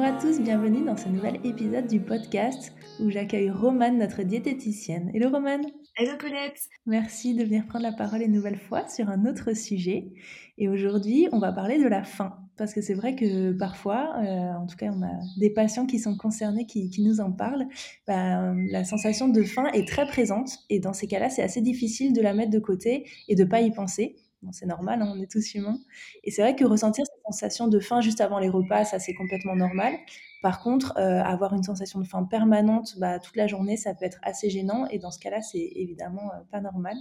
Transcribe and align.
Bonjour 0.00 0.16
à 0.16 0.18
tous, 0.18 0.40
bienvenue 0.40 0.82
dans 0.82 0.96
ce 0.96 1.10
nouvel 1.10 1.38
épisode 1.44 1.86
du 1.86 2.00
podcast 2.00 2.72
où 3.00 3.10
j'accueille 3.10 3.50
Romane, 3.50 3.98
notre 3.98 4.22
diététicienne. 4.22 5.10
Hello 5.12 5.28
Romane 5.28 5.66
Hello 5.94 6.12
Colette 6.18 6.58
Merci 6.86 7.34
de 7.34 7.44
venir 7.44 7.66
prendre 7.66 7.84
la 7.84 7.92
parole 7.92 8.22
une 8.22 8.32
nouvelle 8.32 8.56
fois 8.56 8.88
sur 8.88 9.10
un 9.10 9.26
autre 9.26 9.54
sujet. 9.54 10.10
Et 10.56 10.70
aujourd'hui, 10.70 11.28
on 11.32 11.38
va 11.38 11.52
parler 11.52 11.78
de 11.78 11.86
la 11.86 12.02
faim. 12.02 12.34
Parce 12.56 12.72
que 12.72 12.80
c'est 12.80 12.94
vrai 12.94 13.14
que 13.14 13.52
parfois, 13.52 14.14
euh, 14.24 14.54
en 14.54 14.66
tout 14.66 14.76
cas, 14.76 14.90
on 14.90 15.02
a 15.02 15.12
des 15.38 15.50
patients 15.50 15.84
qui 15.84 15.98
sont 15.98 16.16
concernés 16.16 16.64
qui, 16.64 16.90
nous 17.02 17.20
en 17.20 17.30
parlent. 17.30 17.66
Bah, 18.06 18.54
la 18.70 18.84
sensation 18.84 19.28
de 19.28 19.42
faim 19.42 19.66
est 19.74 19.86
très 19.86 20.06
présente. 20.06 20.60
Et 20.70 20.80
dans 20.80 20.94
ces 20.94 21.08
cas-là, 21.08 21.28
c'est 21.28 21.42
assez 21.42 21.60
difficile 21.60 22.14
de 22.14 22.22
la 22.22 22.32
mettre 22.32 22.52
de 22.52 22.58
côté 22.58 23.06
et 23.28 23.34
de 23.34 23.44
ne 23.44 23.48
pas 23.50 23.60
y 23.60 23.70
penser 23.70 24.16
c'est 24.52 24.66
normal, 24.66 25.02
hein, 25.02 25.12
on 25.14 25.20
est 25.20 25.30
tous 25.30 25.54
humains. 25.54 25.78
Et 26.24 26.30
c'est 26.30 26.42
vrai 26.42 26.56
que 26.56 26.64
ressentir 26.64 27.04
cette 27.06 27.22
sensation 27.26 27.68
de 27.68 27.78
faim 27.78 28.00
juste 28.00 28.20
avant 28.20 28.38
les 28.38 28.48
repas, 28.48 28.84
ça 28.84 28.98
c'est 28.98 29.14
complètement 29.14 29.54
normal. 29.56 29.94
Par 30.42 30.60
contre, 30.62 30.94
euh, 30.96 31.22
avoir 31.22 31.52
une 31.54 31.62
sensation 31.62 32.00
de 32.00 32.06
faim 32.06 32.24
permanente 32.24 32.96
bah, 32.98 33.18
toute 33.18 33.36
la 33.36 33.46
journée, 33.46 33.76
ça 33.76 33.94
peut 33.94 34.06
être 34.06 34.18
assez 34.22 34.48
gênant. 34.48 34.86
Et 34.88 34.98
dans 34.98 35.10
ce 35.10 35.18
cas-là, 35.18 35.42
c'est 35.42 35.72
évidemment 35.74 36.30
euh, 36.32 36.38
pas 36.50 36.60
normal. 36.60 36.96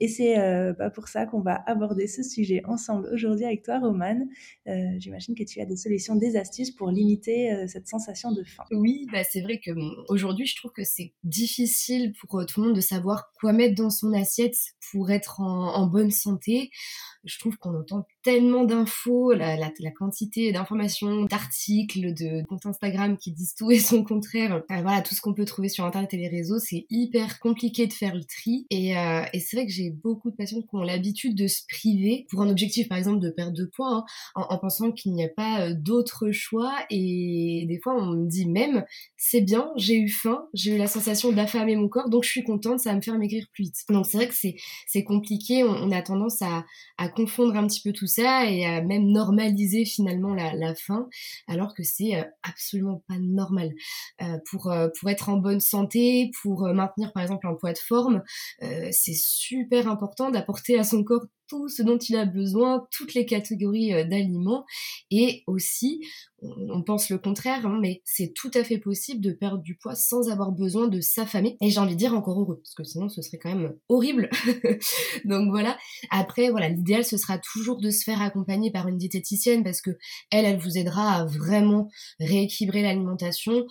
Et 0.00 0.08
c'est 0.08 0.38
euh, 0.38 0.72
bah, 0.72 0.90
pour 0.90 1.08
ça 1.08 1.26
qu'on 1.26 1.40
va 1.40 1.62
aborder 1.66 2.06
ce 2.06 2.22
sujet 2.22 2.62
ensemble 2.66 3.08
aujourd'hui 3.12 3.44
avec 3.44 3.62
toi, 3.62 3.78
Romane. 3.78 4.28
Euh, 4.66 4.72
j'imagine 4.98 5.34
que 5.34 5.44
tu 5.44 5.60
as 5.60 5.66
des 5.66 5.76
solutions, 5.76 6.16
des 6.16 6.36
astuces 6.36 6.70
pour 6.70 6.90
limiter 6.90 7.52
euh, 7.52 7.66
cette 7.66 7.88
sensation 7.88 8.32
de 8.32 8.44
faim. 8.44 8.64
Oui, 8.70 9.06
bah, 9.12 9.24
c'est 9.24 9.40
vrai 9.40 9.60
que 9.64 9.70
aujourd'hui, 10.08 10.46
je 10.46 10.56
trouve 10.56 10.72
que 10.72 10.84
c'est 10.84 11.12
difficile 11.24 12.12
pour 12.20 12.44
tout 12.46 12.60
le 12.60 12.68
monde 12.68 12.76
de 12.76 12.80
savoir 12.80 13.32
quoi 13.40 13.52
mettre 13.52 13.74
dans 13.74 13.90
son 13.90 14.12
assiette 14.12 14.56
pour 14.90 15.10
être 15.10 15.40
en 15.40 15.86
bonne 15.86 16.10
santé 16.10 16.70
je 17.26 17.38
trouve 17.38 17.58
qu'on 17.58 17.74
entend 17.78 18.06
tellement 18.22 18.64
d'infos, 18.64 19.32
la, 19.32 19.56
quantité 19.96 20.52
d'informations, 20.52 21.24
d'articles, 21.24 22.14
de 22.14 22.44
comptes 22.46 22.66
Instagram 22.66 23.16
qui 23.18 23.32
disent 23.32 23.54
tout 23.54 23.70
et 23.70 23.78
son 23.78 24.04
contraire. 24.04 24.62
voilà, 24.68 25.02
tout 25.02 25.14
ce 25.14 25.20
qu'on 25.20 25.34
peut 25.34 25.44
trouver 25.44 25.68
sur 25.68 25.84
Internet 25.84 26.14
et 26.14 26.16
les 26.16 26.28
réseaux, 26.28 26.58
c'est 26.58 26.86
hyper 26.88 27.40
compliqué 27.40 27.86
de 27.86 27.92
faire 27.92 28.14
le 28.14 28.24
tri. 28.24 28.66
Et, 28.70 28.96
euh, 28.96 29.22
c'est 29.34 29.56
vrai 29.56 29.66
que 29.66 29.72
j'ai 29.72 29.85
beaucoup 29.90 30.30
de 30.30 30.36
patients 30.36 30.60
qui 30.60 30.74
ont 30.74 30.82
l'habitude 30.82 31.36
de 31.36 31.46
se 31.46 31.62
priver 31.68 32.26
pour 32.30 32.42
un 32.42 32.48
objectif, 32.48 32.88
par 32.88 32.98
exemple, 32.98 33.20
de 33.20 33.30
perdre 33.30 33.56
de 33.56 33.64
poids, 33.64 34.04
hein, 34.34 34.46
en, 34.48 34.58
pensant 34.58 34.92
qu'il 34.92 35.12
n'y 35.12 35.24
a 35.24 35.28
pas 35.28 35.62
euh, 35.62 35.74
d'autre 35.74 36.30
choix. 36.30 36.74
Et 36.90 37.66
des 37.68 37.78
fois, 37.82 37.94
on 37.96 38.06
me 38.06 38.28
dit 38.28 38.46
même, 38.46 38.84
c'est 39.16 39.40
bien, 39.40 39.70
j'ai 39.76 39.96
eu 39.96 40.08
faim, 40.08 40.46
j'ai 40.54 40.74
eu 40.74 40.78
la 40.78 40.86
sensation 40.86 41.32
d'affamer 41.32 41.76
mon 41.76 41.88
corps, 41.88 42.08
donc 42.08 42.24
je 42.24 42.30
suis 42.30 42.44
contente, 42.44 42.80
ça 42.80 42.90
va 42.90 42.96
me 42.96 43.02
faire 43.02 43.18
maigrir 43.18 43.46
plus 43.52 43.64
vite. 43.64 43.76
Donc 43.88 44.06
c'est 44.06 44.16
vrai 44.16 44.28
que 44.28 44.34
c'est 44.34 45.04
compliqué, 45.04 45.64
on, 45.64 45.90
a 45.90 46.02
tendance 46.02 46.42
à, 46.42 46.64
à 46.98 47.08
confondre 47.08 47.56
un 47.56 47.66
petit 47.66 47.80
peu 47.82 47.92
tout 47.92 48.06
ça 48.06 48.50
et 48.50 48.64
à 48.64 48.82
même 48.82 49.06
normaliser 49.06 49.84
finalement 49.84 50.34
la, 50.34 50.74
faim, 50.74 51.08
alors 51.46 51.74
que 51.74 51.82
c'est 51.82 52.16
euh, 52.16 52.24
absolument 52.42 53.02
pas 53.08 53.18
normal. 53.18 53.72
Euh, 54.22 54.38
pour, 54.50 54.72
pour 54.98 55.10
être 55.10 55.28
en 55.28 55.36
bonne 55.36 55.60
santé, 55.60 56.30
pour 56.42 56.66
maintenir 56.68 57.12
par 57.12 57.22
exemple 57.22 57.46
un 57.46 57.54
poids 57.54 57.72
de 57.72 57.78
forme, 57.78 58.22
c'est 58.60 59.14
super 59.14 59.75
important 59.84 60.30
d'apporter 60.30 60.78
à 60.78 60.84
son 60.84 61.04
corps 61.04 61.26
tout 61.48 61.68
ce 61.68 61.82
dont 61.82 61.98
il 61.98 62.16
a 62.16 62.24
besoin, 62.24 62.86
toutes 62.90 63.14
les 63.14 63.26
catégories 63.26 63.92
euh, 63.94 64.04
d'aliments. 64.04 64.64
Et 65.10 65.42
aussi, 65.46 66.00
on 66.42 66.82
pense 66.82 67.10
le 67.10 67.18
contraire, 67.18 67.66
hein, 67.66 67.78
mais 67.80 68.02
c'est 68.04 68.32
tout 68.34 68.50
à 68.54 68.62
fait 68.62 68.78
possible 68.78 69.20
de 69.20 69.32
perdre 69.32 69.62
du 69.62 69.76
poids 69.76 69.94
sans 69.94 70.28
avoir 70.28 70.52
besoin 70.52 70.88
de 70.88 71.00
s'affamer. 71.00 71.56
Et 71.60 71.70
j'ai 71.70 71.80
envie 71.80 71.94
de 71.94 71.98
dire 71.98 72.14
encore 72.14 72.40
heureux, 72.40 72.58
parce 72.58 72.74
que 72.74 72.84
sinon 72.84 73.08
ce 73.08 73.22
serait 73.22 73.38
quand 73.38 73.54
même 73.54 73.74
horrible. 73.88 74.28
Donc 75.24 75.50
voilà. 75.50 75.78
Après, 76.10 76.50
voilà, 76.50 76.68
l'idéal 76.68 77.04
ce 77.04 77.16
sera 77.16 77.38
toujours 77.38 77.80
de 77.80 77.90
se 77.90 78.04
faire 78.04 78.20
accompagner 78.20 78.70
par 78.70 78.88
une 78.88 78.98
diététicienne 78.98 79.64
parce 79.64 79.80
que 79.80 79.90
elle, 80.30 80.44
elle 80.44 80.58
vous 80.58 80.78
aidera 80.78 81.12
à 81.12 81.24
vraiment 81.24 81.88
rééquilibrer 82.20 82.82
l'alimentation 82.82 83.66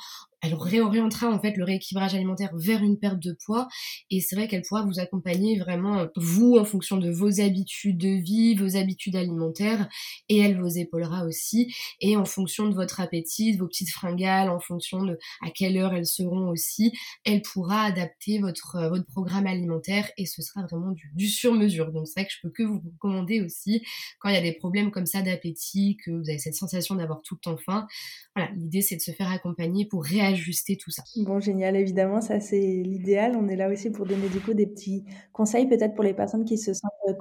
elle 0.46 0.54
réorientera 0.54 1.28
en 1.28 1.40
fait 1.40 1.58
le 1.58 1.64
rééquilibrage 1.64 2.14
alimentaire 2.14 2.52
vers 2.56 2.84
une 2.84 3.00
perte 3.00 3.20
de 3.20 3.36
poids 3.46 3.68
et 4.12 4.22
c'est 4.22 4.36
vrai 4.36 4.48
qu'elle 4.48 4.62
pourra 4.62 4.84
vous 4.84 5.00
accompagner 5.00 5.58
vraiment 5.58 6.06
vous 6.16 6.58
en 6.58 6.66
fonction 6.66 6.98
de 6.98 7.10
vos 7.10 7.42
habitudes 7.42 7.65
de 7.66 8.22
vie, 8.22 8.56
vos 8.56 8.78
habitudes 8.78 9.16
alimentaires 9.16 9.90
et 10.30 10.40
elle 10.40 10.60
vous 10.60 10.78
épaulera 10.78 11.26
aussi 11.26 11.74
et 12.02 12.18
en 12.18 12.26
fonction 12.26 12.68
de 12.68 12.76
votre 12.76 13.00
appétit, 13.00 13.54
de 13.54 13.60
vos 13.60 13.68
petites 13.68 13.90
fringales, 13.90 14.50
en 14.50 14.60
fonction 14.60 15.04
de 15.04 15.18
à 15.42 15.50
quelle 15.50 15.78
heure 15.78 15.94
elles 15.94 16.06
seront 16.06 16.50
aussi, 16.50 16.94
elle 17.24 17.42
pourra 17.42 17.84
adapter 17.84 18.40
votre 18.40 18.76
euh, 18.76 18.90
votre 18.90 19.06
programme 19.06 19.48
alimentaire 19.48 20.12
et 20.18 20.26
ce 20.26 20.42
sera 20.42 20.66
vraiment 20.66 20.92
du, 20.92 21.12
du 21.16 21.28
sur 21.28 21.54
mesure. 21.54 21.92
Donc 21.92 22.08
c'est 22.08 22.20
vrai 22.20 22.28
que 22.28 22.34
je 22.34 22.40
peux 22.42 22.50
que 22.50 22.64
vous 22.64 22.82
recommander 22.86 23.42
aussi 23.42 23.84
quand 24.20 24.30
il 24.30 24.36
y 24.36 24.38
a 24.38 24.42
des 24.42 24.54
problèmes 24.54 24.92
comme 24.92 25.06
ça 25.06 25.22
d'appétit, 25.22 25.98
que 26.04 26.12
vous 26.12 26.30
avez 26.30 26.40
cette 26.40 26.56
sensation 26.56 26.96
d'avoir 26.96 27.22
tout 27.22 27.36
le 27.36 27.40
temps 27.40 27.58
faim. 27.58 27.88
Voilà, 28.36 28.52
l'idée 28.52 28.82
c'est 28.82 28.96
de 28.96 29.02
se 29.02 29.12
faire 29.12 29.32
accompagner 29.32 29.86
pour 29.86 30.04
réagir 30.04 30.36
ajuster 30.36 30.78
tout 30.78 30.92
ça. 30.92 31.04
Bon, 31.16 31.40
génial, 31.40 31.76
évidemment, 31.76 32.22
ça 32.22 32.40
c'est 32.40 32.60
l'idéal. 32.60 33.36
On 33.36 33.48
est 33.48 33.56
là 33.56 33.70
aussi 33.70 33.90
pour 33.90 34.06
donner 34.06 34.28
du 34.30 34.40
coup 34.40 34.54
des 34.54 34.68
petits 34.68 35.06
conseils 35.34 35.68
peut-être 35.68 35.96
pour 35.96 36.04
les 36.04 36.14
personnes 36.14 36.46
qui 36.46 36.58
se 36.58 36.74
sentent 36.74 36.92
euh, 37.10 37.14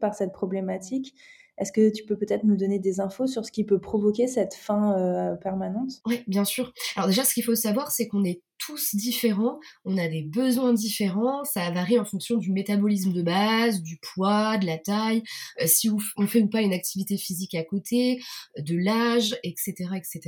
par 0.00 0.14
cette 0.14 0.32
problématique. 0.32 1.14
Est-ce 1.58 1.72
que 1.72 1.90
tu 1.90 2.04
peux 2.04 2.16
peut-être 2.16 2.44
nous 2.44 2.56
donner 2.56 2.78
des 2.78 3.00
infos 3.00 3.26
sur 3.26 3.44
ce 3.44 3.50
qui 3.50 3.64
peut 3.64 3.80
provoquer 3.80 4.28
cette 4.28 4.54
faim 4.54 4.96
euh, 4.96 5.34
permanente? 5.36 5.90
Oui, 6.06 6.22
bien 6.28 6.44
sûr. 6.44 6.72
Alors 6.96 7.08
déjà, 7.08 7.24
ce 7.24 7.34
qu'il 7.34 7.44
faut 7.44 7.56
savoir, 7.56 7.90
c'est 7.90 8.06
qu'on 8.06 8.24
est 8.24 8.42
tous 8.58 8.94
différents, 8.94 9.58
on 9.84 9.96
a 9.98 10.08
des 10.08 10.22
besoins 10.22 10.72
différents, 10.72 11.44
ça 11.44 11.70
varie 11.70 11.98
en 11.98 12.04
fonction 12.04 12.36
du 12.36 12.52
métabolisme 12.52 13.12
de 13.12 13.22
base, 13.22 13.82
du 13.82 13.98
poids, 13.98 14.58
de 14.58 14.66
la 14.66 14.78
taille, 14.78 15.22
euh, 15.60 15.66
si 15.66 15.90
on 15.90 16.26
fait 16.26 16.42
ou 16.42 16.48
pas 16.48 16.60
une 16.60 16.72
activité 16.72 17.16
physique 17.16 17.54
à 17.54 17.64
côté, 17.64 18.20
de 18.58 18.76
l'âge, 18.76 19.36
etc., 19.44 19.74
etc. 19.96 20.20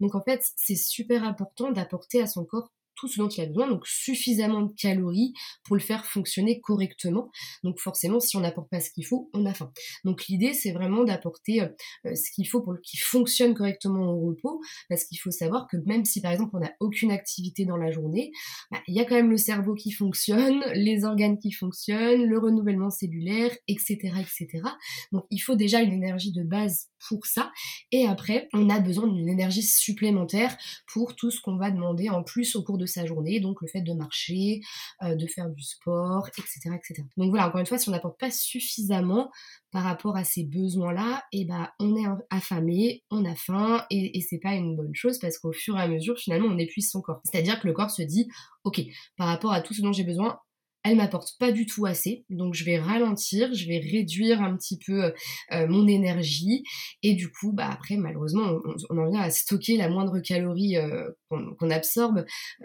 Donc 0.00 0.14
en 0.14 0.22
fait, 0.22 0.42
c'est 0.56 0.76
super 0.76 1.24
important 1.24 1.70
d'apporter 1.70 2.20
à 2.22 2.26
son 2.26 2.44
corps 2.44 2.70
tout 2.98 3.08
ce 3.08 3.18
dont 3.18 3.28
il 3.28 3.40
a 3.42 3.46
besoin, 3.46 3.68
donc 3.68 3.86
suffisamment 3.86 4.62
de 4.62 4.72
calories 4.74 5.32
pour 5.64 5.76
le 5.76 5.82
faire 5.82 6.04
fonctionner 6.04 6.60
correctement. 6.60 7.30
Donc 7.62 7.78
forcément, 7.78 8.20
si 8.20 8.36
on 8.36 8.40
n'apporte 8.40 8.70
pas 8.70 8.80
ce 8.80 8.90
qu'il 8.90 9.06
faut, 9.06 9.30
on 9.34 9.46
a 9.46 9.54
faim. 9.54 9.72
Donc 10.04 10.26
l'idée, 10.26 10.52
c'est 10.52 10.72
vraiment 10.72 11.04
d'apporter 11.04 11.62
euh, 11.62 11.68
euh, 12.06 12.14
ce 12.14 12.30
qu'il 12.34 12.48
faut 12.48 12.62
pour 12.62 12.74
qu'il 12.82 13.00
fonctionne 13.00 13.54
correctement 13.54 14.12
au 14.12 14.28
repos, 14.28 14.60
parce 14.88 15.04
qu'il 15.04 15.18
faut 15.18 15.30
savoir 15.30 15.66
que 15.70 15.76
même 15.86 16.04
si 16.04 16.20
par 16.20 16.32
exemple 16.32 16.56
on 16.56 16.60
n'a 16.60 16.72
aucune 16.80 17.10
activité 17.10 17.64
dans 17.64 17.76
la 17.76 17.90
journée, 17.90 18.32
bah, 18.70 18.78
il 18.88 18.94
y 18.94 19.00
a 19.00 19.04
quand 19.04 19.14
même 19.14 19.30
le 19.30 19.36
cerveau 19.36 19.74
qui 19.74 19.92
fonctionne, 19.92 20.62
les 20.74 21.04
organes 21.04 21.38
qui 21.38 21.52
fonctionnent, 21.52 22.24
le 22.24 22.38
renouvellement 22.38 22.90
cellulaire, 22.90 23.50
etc., 23.68 23.96
etc. 24.20 24.62
Donc 25.12 25.24
il 25.30 25.38
faut 25.38 25.56
déjà 25.56 25.80
une 25.80 25.92
énergie 25.92 26.32
de 26.32 26.42
base 26.42 26.88
pour 27.06 27.26
ça. 27.26 27.50
Et 27.92 28.06
après, 28.06 28.48
on 28.52 28.70
a 28.70 28.80
besoin 28.80 29.06
d'une 29.06 29.28
énergie 29.28 29.62
supplémentaire 29.62 30.56
pour 30.92 31.14
tout 31.14 31.30
ce 31.30 31.40
qu'on 31.40 31.56
va 31.56 31.70
demander 31.70 32.08
en 32.08 32.22
plus 32.22 32.56
au 32.56 32.62
cours 32.62 32.78
de 32.78 32.86
sa 32.86 33.06
journée, 33.06 33.40
donc 33.40 33.62
le 33.62 33.68
fait 33.68 33.82
de 33.82 33.92
marcher, 33.92 34.60
euh, 35.02 35.14
de 35.14 35.26
faire 35.26 35.48
du 35.48 35.62
sport, 35.62 36.28
etc., 36.28 36.70
etc. 36.74 37.02
Donc 37.16 37.30
voilà, 37.30 37.48
encore 37.48 37.60
une 37.60 37.66
fois, 37.66 37.78
si 37.78 37.88
on 37.88 37.92
n'apporte 37.92 38.18
pas 38.18 38.30
suffisamment 38.30 39.30
par 39.70 39.84
rapport 39.84 40.16
à 40.16 40.24
ces 40.24 40.44
besoins-là, 40.44 41.24
et 41.32 41.42
eh 41.42 41.44
ben 41.44 41.68
on 41.78 41.94
est 41.96 42.06
affamé, 42.30 43.04
on 43.10 43.24
a 43.24 43.34
faim, 43.34 43.84
et, 43.90 44.16
et 44.16 44.20
c'est 44.22 44.38
pas 44.38 44.54
une 44.54 44.76
bonne 44.76 44.94
chose 44.94 45.18
parce 45.18 45.38
qu'au 45.38 45.52
fur 45.52 45.76
et 45.76 45.82
à 45.82 45.88
mesure, 45.88 46.18
finalement, 46.18 46.48
on 46.48 46.58
épuise 46.58 46.90
son 46.90 47.02
corps. 47.02 47.20
C'est-à-dire 47.24 47.60
que 47.60 47.66
le 47.66 47.74
corps 47.74 47.90
se 47.90 48.02
dit, 48.02 48.28
ok, 48.64 48.80
par 49.16 49.28
rapport 49.28 49.52
à 49.52 49.60
tout 49.60 49.74
ce 49.74 49.82
dont 49.82 49.92
j'ai 49.92 50.04
besoin, 50.04 50.40
elle 50.84 50.96
m'apporte 50.96 51.36
pas 51.38 51.52
du 51.52 51.66
tout 51.66 51.86
assez, 51.86 52.24
donc 52.30 52.54
je 52.54 52.64
vais 52.64 52.78
ralentir, 52.78 53.52
je 53.52 53.66
vais 53.66 53.78
réduire 53.78 54.40
un 54.40 54.56
petit 54.56 54.78
peu 54.78 55.04
euh, 55.04 55.10
euh, 55.52 55.66
mon 55.66 55.86
énergie, 55.86 56.62
et 57.02 57.14
du 57.14 57.30
coup, 57.30 57.52
bah 57.52 57.68
après, 57.70 57.96
malheureusement, 57.96 58.58
on, 58.90 58.98
en 58.98 59.10
vient 59.10 59.20
à 59.20 59.30
stocker 59.30 59.76
la 59.76 59.88
moindre 59.88 60.20
calorie 60.20 60.76
euh, 60.76 61.08
qu'on 61.28 61.70
absorbe, 61.70 62.24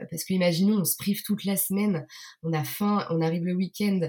parce 0.09 0.23
que 0.23 0.33
imaginons, 0.33 0.79
on 0.79 0.85
se 0.85 0.95
prive 0.95 1.23
toute 1.23 1.43
la 1.43 1.57
semaine, 1.57 2.05
on 2.43 2.53
a 2.53 2.63
faim, 2.63 3.05
on 3.09 3.21
arrive 3.21 3.45
le 3.45 3.53
week-end, 3.53 3.99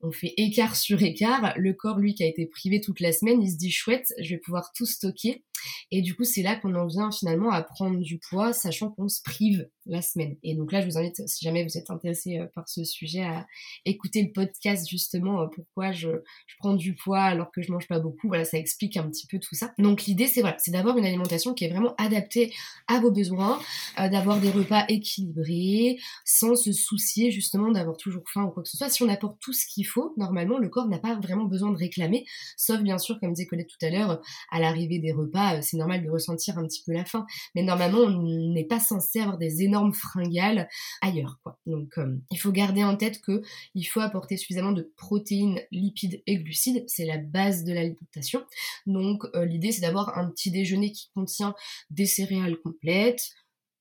on 0.00 0.12
fait 0.12 0.34
écart 0.36 0.76
sur 0.76 1.02
écart, 1.02 1.54
le 1.56 1.72
corps, 1.72 1.98
lui, 1.98 2.14
qui 2.14 2.22
a 2.22 2.26
été 2.26 2.46
privé 2.46 2.80
toute 2.80 3.00
la 3.00 3.12
semaine, 3.12 3.42
il 3.42 3.50
se 3.50 3.56
dit 3.56 3.72
chouette, 3.72 4.12
je 4.20 4.34
vais 4.34 4.40
pouvoir 4.40 4.72
tout 4.74 4.86
stocker, 4.86 5.42
et 5.90 6.02
du 6.02 6.14
coup, 6.14 6.24
c'est 6.24 6.42
là 6.42 6.56
qu'on 6.56 6.74
en 6.74 6.86
vient 6.86 7.10
finalement 7.10 7.50
à 7.50 7.62
prendre 7.62 8.00
du 8.00 8.18
poids, 8.18 8.52
sachant 8.52 8.90
qu'on 8.90 9.08
se 9.08 9.22
prive 9.22 9.68
la 9.86 10.02
semaine. 10.02 10.36
Et 10.42 10.54
donc 10.54 10.72
là, 10.72 10.80
je 10.80 10.86
vous 10.86 10.98
invite, 10.98 11.26
si 11.28 11.44
jamais 11.44 11.62
vous 11.62 11.76
êtes 11.76 11.90
intéressé 11.90 12.38
euh, 12.38 12.46
par 12.54 12.68
ce 12.68 12.84
sujet, 12.84 13.22
à 13.22 13.46
écouter 13.84 14.22
le 14.22 14.32
podcast 14.32 14.88
justement 14.88 15.42
euh, 15.42 15.46
pourquoi 15.54 15.92
je, 15.92 16.08
je, 16.46 16.54
prends 16.58 16.74
du 16.74 16.94
poids 16.94 17.20
alors 17.20 17.50
que 17.52 17.60
je 17.60 17.70
mange 17.70 17.86
pas 17.86 17.98
beaucoup. 17.98 18.28
Voilà, 18.28 18.44
ça 18.44 18.58
explique 18.58 18.96
un 18.96 19.08
petit 19.08 19.26
peu 19.26 19.38
tout 19.38 19.54
ça. 19.54 19.74
Donc 19.78 20.04
l'idée, 20.04 20.26
c'est 20.26 20.40
voilà, 20.40 20.56
c'est 20.58 20.70
d'avoir 20.70 20.96
une 20.96 21.04
alimentation 21.04 21.54
qui 21.54 21.64
est 21.64 21.68
vraiment 21.68 21.94
adaptée 21.98 22.52
à 22.88 23.00
vos 23.00 23.10
besoins, 23.10 23.60
euh, 24.00 24.08
d'avoir 24.08 24.40
des 24.40 24.50
repas 24.50 24.84
équilibrés, 24.88 25.98
sans 26.24 26.56
se 26.56 26.72
soucier 26.72 27.30
justement 27.30 27.70
d'avoir 27.70 27.96
toujours 27.96 28.24
faim 28.32 28.44
ou 28.44 28.50
quoi 28.50 28.62
que 28.62 28.68
ce 28.68 28.76
soit. 28.76 28.88
Si 28.88 29.02
on 29.02 29.08
apporte 29.08 29.38
tout 29.40 29.52
ce 29.52 29.66
qu'il 29.66 29.86
faut, 29.86 30.14
normalement, 30.16 30.58
le 30.58 30.68
corps 30.68 30.88
n'a 30.88 30.98
pas 30.98 31.14
vraiment 31.16 31.44
besoin 31.44 31.70
de 31.70 31.76
réclamer, 31.76 32.24
sauf 32.56 32.80
bien 32.80 32.98
sûr, 32.98 33.20
comme 33.20 33.32
disait 33.32 33.46
Colette 33.46 33.68
tout 33.68 33.86
à 33.86 33.90
l'heure, 33.90 34.22
à 34.50 34.60
l'arrivée 34.60 34.98
des 34.98 35.12
repas, 35.12 35.53
c'est 35.62 35.76
normal 35.76 36.02
de 36.04 36.10
ressentir 36.10 36.58
un 36.58 36.66
petit 36.66 36.82
peu 36.84 36.92
la 36.92 37.04
faim. 37.04 37.26
Mais 37.54 37.62
normalement, 37.62 37.98
on 37.98 38.52
n'est 38.52 38.64
pas 38.64 38.80
censé 38.80 39.20
avoir 39.20 39.38
des 39.38 39.62
énormes 39.62 39.92
fringales 39.92 40.68
ailleurs. 41.00 41.38
Quoi. 41.42 41.58
Donc 41.66 41.98
euh, 41.98 42.16
il 42.30 42.38
faut 42.38 42.52
garder 42.52 42.84
en 42.84 42.96
tête 42.96 43.20
que 43.20 43.42
il 43.74 43.84
faut 43.84 44.00
apporter 44.00 44.36
suffisamment 44.36 44.72
de 44.72 44.90
protéines, 44.96 45.60
lipides 45.70 46.22
et 46.26 46.38
glucides. 46.38 46.84
C'est 46.86 47.06
la 47.06 47.18
base 47.18 47.64
de 47.64 47.72
l'alimentation. 47.72 48.44
Donc 48.86 49.24
euh, 49.34 49.44
l'idée 49.44 49.72
c'est 49.72 49.82
d'avoir 49.82 50.16
un 50.18 50.30
petit 50.30 50.50
déjeuner 50.50 50.92
qui 50.92 51.10
contient 51.14 51.54
des 51.90 52.06
céréales 52.06 52.58
complètes, 52.58 53.30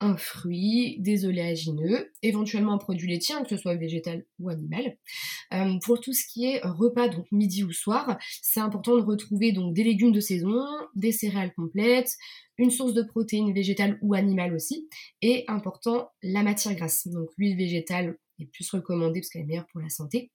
un 0.04 0.18
fruit, 0.18 0.98
des 1.00 1.26
oléagineux, 1.26 2.12
éventuellement 2.22 2.74
un 2.74 2.78
produit 2.78 3.10
laitier, 3.10 3.36
hein, 3.36 3.44
que 3.44 3.50
ce 3.50 3.58
soit 3.58 3.76
végétal 3.76 4.26
ou 4.40 4.50
animal. 4.50 4.98
Euh, 5.54 5.80
pour 5.84 6.02
tout 6.02 6.14
ce 6.14 6.26
qui 6.26 6.46
est 6.46 6.60
repas, 6.64 7.08
donc 7.08 7.26
midi 7.32 7.64
ou 7.64 7.72
soir, 7.72 8.18
c'est 8.42 8.60
important 8.60 8.98
de 8.98 9.02
retrouver 9.02 9.54
donc 9.54 9.74
des 9.74 9.84
légumes 9.84 10.12
de 10.12 10.20
saison, 10.20 10.66
des 10.96 11.12
céréales 11.12 11.54
complètes, 11.54 12.18
une 12.58 12.70
source 12.70 12.94
de 12.94 13.02
protéines 13.02 13.54
végétales 13.54 13.98
ou 14.02 14.14
animales 14.14 14.54
aussi, 14.54 14.90
et 15.22 15.46
important, 15.48 16.10
la 16.22 16.44
matière 16.44 16.76
grasse. 16.76 17.08
Donc 17.08 17.30
l'huile 17.38 17.58
végétale 17.58 18.18
est 18.40 18.46
plus 18.46 18.70
recommandée 18.70 19.22
parce 19.22 19.30
qu'elle 19.30 19.44
est 19.44 19.46
meilleure 19.46 19.68
pour 19.72 19.82
la 19.82 19.90
santé. 19.90 20.32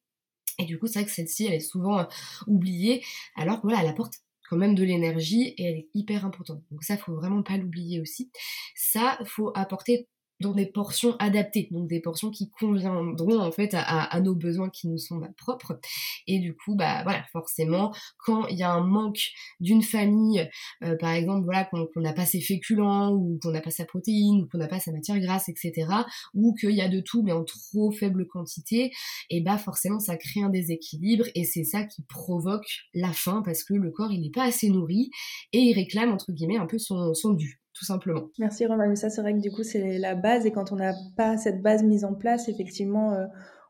Et 0.59 0.65
du 0.65 0.79
coup, 0.79 0.87
c'est 0.87 1.01
vrai 1.01 1.07
que 1.07 1.13
celle-ci, 1.13 1.47
elle 1.47 1.55
est 1.55 1.61
souvent 1.61 2.01
euh, 2.01 2.05
oubliée, 2.47 3.05
alors 3.37 3.61
voilà, 3.63 3.83
elle 3.83 3.89
apporte 3.89 4.15
quand 4.49 4.57
même 4.57 4.75
de 4.75 4.85
l'énergie 4.85 5.55
et 5.57 5.65
elle 5.65 5.77
est 5.77 5.89
hyper 5.95 6.25
importante. 6.25 6.63
Donc 6.71 6.83
ça, 6.85 6.97
faut 6.97 7.15
vraiment 7.15 7.43
pas 7.43 7.57
l'oublier 7.57 8.01
aussi. 8.01 8.31
Ça, 8.75 9.19
faut 9.25 9.53
apporter 9.55 10.09
dans 10.41 10.53
des 10.53 10.67
portions 10.67 11.17
adaptées, 11.19 11.69
donc 11.71 11.89
des 11.89 12.01
portions 12.01 12.31
qui 12.31 12.51
conviendront 12.51 13.41
en 13.41 13.53
fait 13.53 13.75
à, 13.75 14.21
nos 14.21 14.35
besoins 14.35 14.71
qui 14.71 14.89
nous 14.89 14.99
sont 14.99 15.21
propres. 15.37 15.81
Et 16.27 16.39
du 16.39 16.55
coup, 16.55 16.75
bah 16.75 17.03
voilà, 17.03 17.25
forcément, 17.33 17.93
quand 18.19 18.47
il 18.47 18.59
y 18.59 18.63
a 18.63 18.71
un 18.71 18.85
manque 18.85 19.31
d'une 19.61 19.83
famille, 19.83 20.49
euh, 20.85 20.97
par 20.97 21.11
exemple, 21.11 21.45
voilà, 21.45 21.65
qu'on 21.65 22.01
n'a 22.01 22.13
pas 22.13 22.27
ses 22.27 22.41
féculents, 22.41 23.13
ou 23.13 23.39
qu'on 23.43 23.51
n'a 23.51 23.61
pas 23.61 23.71
sa 23.71 23.85
protéine, 23.85 24.43
ou 24.43 24.49
qu'on 24.49 24.59
n'a 24.59 24.69
pas 24.69 24.81
sa 24.81 24.93
matière 24.93 25.19
grasse, 25.19 25.49
etc., 25.49 25.87
ou 26.35 26.55
qu'il 26.55 26.71
y 26.71 26.83
a 26.83 26.89
de 26.89 27.01
tout 27.01 27.23
mais 27.23 27.33
en 27.33 27.45
trop 27.45 27.91
faible 27.91 28.27
quantité, 28.27 28.93
et 29.31 29.41
bah 29.41 29.59
forcément 29.59 30.01
ça 30.01 30.17
crée 30.17 30.43
un 30.43 30.49
déséquilibre 30.49 31.25
et 31.35 31.45
c'est 31.45 31.65
ça 31.65 31.85
qui 31.85 32.03
provoque 32.03 32.85
la 32.95 33.13
faim 33.13 33.43
parce 33.45 33.65
que 33.65 33.75
le 33.75 33.91
corps 33.91 34.13
il 34.13 34.21
n'est 34.23 34.31
pas 34.31 34.45
assez 34.45 34.69
nourri 34.69 35.11
et 35.53 35.59
il 35.59 35.75
réclame 35.75 36.13
entre 36.13 36.33
guillemets 36.33 36.59
un 36.59 36.67
peu 36.67 36.79
son, 36.79 37.15
son 37.15 37.33
dû 37.33 37.61
tout 37.79 37.85
simplement. 37.85 38.29
Merci 38.39 38.67
Romain, 38.67 38.95
ça 38.97 39.09
c'est 39.09 39.21
vrai 39.21 39.35
que 39.35 39.39
du 39.39 39.53
coup 39.53 39.63
c'est 39.63 39.99
la 39.99 40.17
base 40.17 40.47
et 40.47 40.51
quand 40.51 40.73
on 40.73 40.77
n'a 40.77 40.95
pas 41.17 41.37
cette 41.37 41.63
base 41.63 41.85
mise 41.85 42.05
en 42.05 42.15
place, 42.15 42.49
effectivement, 42.49 43.13
euh, 43.13 43.27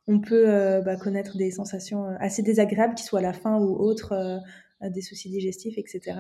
on 0.07 0.19
peut 0.19 0.49
euh, 0.49 0.81
bah, 0.81 0.97
connaître 0.97 1.37
des 1.37 1.51
sensations 1.51 2.07
euh, 2.07 2.15
assez 2.19 2.43
désagréables, 2.43 2.95
qu'ils 2.95 3.05
soient 3.05 3.21
la 3.21 3.35
faim 3.35 3.59
ou 3.59 3.77
autre, 3.77 4.41
des 4.81 5.03
soucis 5.03 5.29
digestifs, 5.29 5.77
etc. 5.77 6.17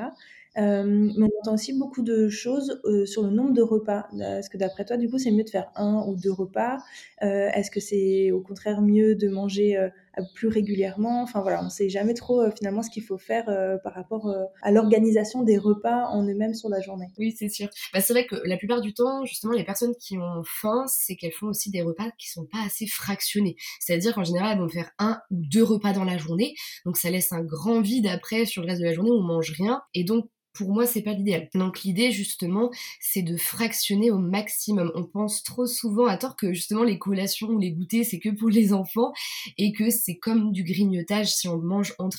Euh, 0.57 1.11
mais 1.17 1.27
on 1.27 1.41
entend 1.41 1.55
aussi 1.55 1.73
beaucoup 1.73 2.03
de 2.03 2.29
choses 2.29 2.81
euh, 2.85 3.07
sur 3.07 3.23
le 3.23 3.31
nombre 3.31 3.53
de 3.53 3.63
repas. 3.63 4.09
Est-ce 4.19 4.51
que 4.51 4.57
d'après 4.57 4.85
toi, 4.85 4.97
du 4.97 5.09
coup, 5.09 5.19
c'est 5.19 5.31
mieux 5.31 5.45
de 5.45 5.51
faire 5.51 5.71
un 5.77 6.05
ou 6.07 6.17
deux 6.17 6.33
repas? 6.33 6.79
Euh, 7.23 7.49
Est-ce 7.55 7.71
que 7.71 7.81
c'est 7.81 8.31
au 8.31 8.41
contraire 8.41 8.81
mieux 8.81 9.15
de 9.15 9.29
manger 9.29 9.89
plus 10.35 10.49
régulièrement? 10.49 11.23
Enfin 11.23 11.43
voilà, 11.43 11.61
on 11.61 11.67
ne 11.67 11.71
sait 11.71 11.89
jamais 11.89 12.15
trop 12.15 12.51
finalement 12.51 12.83
ce 12.83 12.91
qu'il 12.91 13.03
faut 13.05 13.19
faire 13.19 13.45
par 13.85 13.95
rapport 13.95 14.35
à 14.63 14.73
l'organisation 14.73 15.43
des 15.43 15.59
repas 15.59 16.07
en 16.07 16.27
eux-mêmes 16.27 16.55
sur 16.55 16.69
la 16.69 16.81
journée. 16.81 17.07
Oui, 17.19 17.35
c'est 17.39 17.49
sûr. 17.49 17.69
Bah, 17.93 18.01
c'est 18.01 18.13
vrai 18.13 18.27
que 18.27 18.37
la 18.45 18.57
plupart 18.57 18.81
du 18.81 18.95
temps, 18.95 19.25
justement, 19.25 19.53
les 19.53 19.65
personnes 19.65 19.95
qui 20.01 20.19
ont 20.19 20.43
faim, 20.45 20.85
c'est 20.89 21.17
qu'elles 21.17 21.33
font 21.33 21.49
aussi 21.49 21.71
des 21.71 21.83
repas 21.83 22.11
qui 22.19 22.29
sont 22.29 22.47
pas 22.47 22.65
assez 22.67 22.87
fractionnés. 22.87 23.57
C'est-à-dire 23.81 24.15
qu'en 24.15 24.25
général, 24.25 24.53
elles 24.53 24.63
vont 24.63 24.69
faire 24.69 24.91
un 24.99 25.21
ou 25.31 25.43
deux 25.53 25.63
repas 25.63 25.93
dans 25.93 26.05
la 26.05 26.19
journée. 26.19 26.55
Donc 26.85 26.97
ça 26.97 27.11
laisse 27.11 27.33
un 27.33 27.43
grand 27.43 27.81
vide 27.81 28.07
après 28.07 28.45
sur 28.45 28.63
le 28.63 28.69
reste 28.69 28.81
de 28.81 28.87
la 28.87 28.95
journée 28.95 29.11
où 29.11 29.19
on 29.19 29.23
mange 29.23 29.53
rien. 29.53 29.83
Et 29.95 30.05
donc 30.05 30.29
pour 30.59 30.73
moi, 30.73 30.87
c'est 30.87 31.03
pas 31.03 31.13
l'idéal. 31.13 31.49
Donc 31.55 31.83
l'idée 31.83 32.11
justement, 32.11 32.71
c'est 33.01 33.23
de 33.23 33.37
fractionner 33.37 34.11
au 34.11 34.19
maximum. 34.19 34.91
On 34.97 35.05
pense 35.05 35.45
trop 35.45 35.67
souvent 35.67 36.07
à 36.07 36.17
tort 36.17 36.35
que 36.35 36.53
justement 36.53 36.83
les 36.83 36.99
collations 36.99 37.49
ou 37.49 37.61
les 37.61 37.71
goûters, 37.71 38.05
c'est 38.05 38.19
que 38.19 38.31
pour 38.31 38.49
les 38.49 38.73
enfants 38.73 39.13
et 39.57 39.73
que 39.73 39.89
c'est 39.89 40.17
comme 40.17 40.51
du 40.51 40.65
grignotage 40.65 41.33
si 41.33 41.47
on 41.47 41.59
mange 41.59 41.95
entre, 42.01 42.19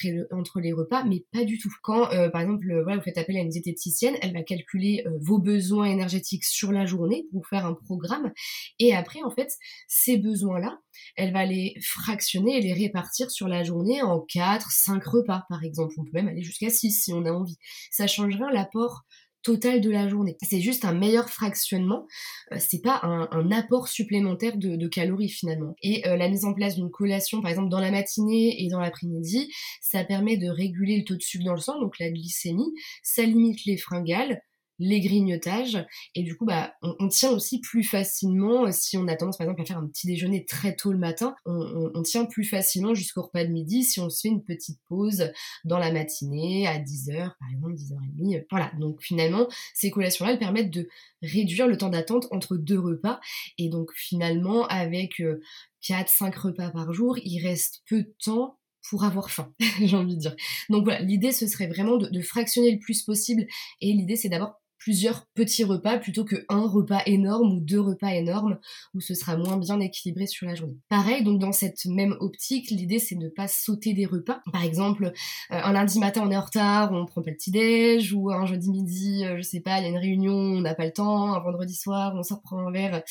les 0.60 0.74
repas, 0.74 1.04
mais 1.04 1.26
pas 1.34 1.44
du 1.44 1.58
tout. 1.58 1.70
Quand 1.84 2.12
euh, 2.14 2.30
par 2.30 2.42
exemple, 2.42 2.66
voilà, 2.84 2.98
vous 2.98 3.04
faites 3.04 3.18
appel 3.18 3.36
à 3.36 3.42
une 3.42 3.50
diététicienne, 3.50 4.16
elle 4.22 4.34
va 4.34 4.42
calculer 4.42 5.04
euh, 5.06 5.12
vos 5.22 5.40
besoins 5.40 5.86
énergétiques 5.86 6.46
sur 6.46 6.72
la 6.72 6.86
journée 6.86 7.26
pour 7.32 7.46
faire 7.46 7.66
un 7.66 7.74
programme 7.74 8.32
et 8.80 8.96
après 8.96 9.22
en 9.22 9.32
fait, 9.32 9.54
ces 9.90 10.18
besoins-là, 10.18 10.80
elle 11.16 11.34
va 11.34 11.46
les 11.46 11.76
fractionner 11.82 12.58
et 12.58 12.62
les 12.62 12.74
répartir 12.74 13.32
sur 13.32 13.48
la 13.48 13.64
journée 13.64 14.02
en 14.02 14.20
4, 14.20 14.72
5 14.72 15.04
repas 15.04 15.44
par 15.50 15.64
exemple. 15.64 15.96
On 15.98 16.04
peut 16.04 16.12
même 16.14 16.28
aller 16.28 16.44
jusqu'à 16.44 16.70
6 16.70 16.92
si 16.92 17.14
on 17.14 17.26
a 17.26 17.32
envie. 17.32 17.58
Ça 17.92 18.08
change 18.08 18.36
rien 18.36 18.52
l'apport 18.52 19.06
total 19.44 19.82
de 19.82 19.90
la 19.90 20.08
journée. 20.08 20.38
C'est 20.44 20.60
juste 20.60 20.86
un 20.86 20.94
meilleur 20.94 21.30
fractionnement, 21.30 22.06
euh, 22.52 22.58
c'est 22.60 22.82
pas 22.82 23.00
un, 23.04 23.52
apport 23.52 23.88
supplémentaire 23.88 24.58
de, 24.58 24.88
calories 24.88 25.30
finalement. 25.30 25.76
Et 25.82 26.08
euh, 26.08 26.18
la 26.18 26.30
mise 26.30 26.46
en 26.46 26.54
place 26.54 26.76
d'une 26.76 26.92
collation, 26.92 27.42
par 27.42 27.50
exemple 27.50 27.70
dans 27.70 27.80
la 27.80 27.92
matinée 27.92 28.64
et 28.64 28.68
dans 28.70 28.80
l'après-midi, 28.80 29.50
ça 29.82 30.04
permet 30.04 30.38
de 30.38 30.50
réguler 30.50 30.98
le 30.98 31.06
taux 31.06 31.16
de 31.16 31.22
sucre 31.22 31.46
dans 31.46 31.54
le 31.54 31.60
sang, 31.60 31.80
donc 31.80 32.00
la 32.00 32.10
glycémie, 32.10 32.74
ça 33.02 33.24
limite 33.24 33.66
les 33.66 33.78
fringales, 33.78 34.42
les 34.80 35.02
grignotages. 35.02 35.86
Et 36.16 36.24
du 36.24 36.36
coup 36.36 36.46
bah 36.46 36.74
on, 36.82 37.10
tient 37.10 37.32
aussi 37.32 37.60
plus 37.60 37.84
facilement 37.84 38.66
euh, 38.66 38.72
si 38.72 38.98
on 38.98 39.08
a 39.08 39.16
tendance 39.16 39.38
par 39.38 39.46
exemple 39.46 39.62
à 39.62 39.66
faire 39.66 39.78
un 39.78 39.88
petit 39.88 40.08
déjeuner 40.08 40.46
très 40.46 40.76
tôt 40.76 40.92
le 40.92 40.98
matin 40.98 41.36
on, 41.46 42.02
tient 42.04 42.26
plus 42.26 42.46
facilement 42.46 42.94
jusqu'au 42.94 43.24
repas 43.24 43.44
de 43.44 43.52
midi 43.52 43.84
si 43.84 44.00
on 44.00 44.10
se 44.10 44.22
fait 44.22 44.30
une 44.30 44.44
petite 44.44 44.80
pause 44.88 45.32
dans 45.66 45.78
la 45.78 45.92
matinée 45.92 46.66
à 46.66 46.80
10h 46.80 47.34
par 47.40 47.50
exemple 47.52 47.74
10h30 47.74 48.46
voilà. 48.50 48.72
Donc 48.80 49.02
finalement 49.02 49.48
ces 49.74 49.92
collations 49.92 50.26
là 50.26 50.32
elles 50.32 50.40
permettent 50.40 50.72
de 50.72 50.88
réduire 51.22 51.68
le 51.68 51.78
temps 51.78 51.90
d'attente 51.90 52.28
entre 52.32 52.56
deux 52.56 52.80
repas. 52.80 53.20
Et 53.58 53.70
donc 53.70 53.92
finalement 53.94 54.66
avec 54.68 55.20
4-5 55.20 55.24
euh, 55.24 56.40
repas 56.40 56.70
par 56.70 56.94
jour 56.94 57.18
il 57.24 57.46
reste 57.46 57.84
peu 57.88 58.04
de 58.04 58.14
temps 58.24 58.58
pour 58.90 59.04
avoir 59.04 59.30
faim, 59.30 59.54
j'ai 59.82 59.96
envie 59.96 60.16
de 60.16 60.22
dire. 60.22 60.36
Donc 60.70 60.86
voilà, 60.86 61.02
l'idée 61.02 61.32
ce 61.32 61.48
serait 61.48 61.68
vraiment 61.68 61.98
de, 61.98 62.08
de 62.08 62.22
fractionner 62.22 62.72
le 62.72 62.80
plus 62.80 63.04
possible. 63.04 63.46
Et 63.82 63.94
l'idée 63.94 64.16
c'est 64.16 64.30
d'abord 64.30 64.56
plusieurs 64.80 65.28
petits 65.36 65.64
repas 65.64 65.98
plutôt 65.98 66.26
que 66.26 66.46
un 66.50 66.66
repas 66.68 67.02
énorme 67.06 67.58
ou 67.58 67.60
deux 67.60 67.80
repas 67.80 68.14
énormes 68.14 68.58
où 68.94 69.02
ce 69.02 69.14
sera 69.14 69.38
moins 69.38 69.58
bien 69.58 69.80
équilibré 69.80 70.26
sur 70.26 70.48
la 70.48 70.56
journée. 70.56 70.78
Pareil, 70.88 71.24
donc 71.24 71.40
dans 71.40 71.52
cette 71.52 71.86
même 71.86 72.16
optique, 72.20 72.72
l'idée 72.72 73.00
c'est 73.00 73.16
de 73.16 73.26
ne 73.26 73.30
pas 73.30 73.48
sauter 73.48 73.94
des 73.94 74.06
repas. 74.06 74.42
Par 74.52 74.64
exemple, 74.64 75.06
euh, 75.06 75.12
un 75.50 75.74
lundi 75.74 76.00
matin 76.00 76.24
on 76.26 76.32
est 76.32 76.38
en 76.38 76.42
retard, 76.42 76.92
on 76.94 77.06
prend 77.06 77.22
pas 77.22 77.30
le 77.30 77.36
petit 77.36 77.52
déj 77.52 78.14
ou 78.14 78.32
un 78.32 78.46
jeudi 78.46 78.70
midi, 78.70 79.26
euh, 79.26 79.38
je 79.38 79.42
sais 79.42 79.60
pas, 79.60 79.80
il 79.80 79.84
y 79.84 79.86
a 79.86 79.90
une 79.90 79.98
réunion, 79.98 80.34
on 80.34 80.62
n'a 80.62 80.76
pas 80.76 80.86
le 80.86 80.94
temps, 80.94 81.34
un 81.34 81.40
vendredi 81.40 81.76
soir 81.76 82.14
on 82.16 82.24
sort 82.24 82.42
prendre 82.42 82.68
un 82.68 82.72
verre, 82.72 83.04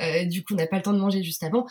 euh, 0.00 0.24
du 0.24 0.44
coup 0.44 0.54
on 0.54 0.56
n'a 0.56 0.66
pas 0.66 0.76
le 0.76 0.82
temps 0.82 0.92
de 0.92 0.98
manger 0.98 1.22
juste 1.22 1.42
avant. 1.42 1.66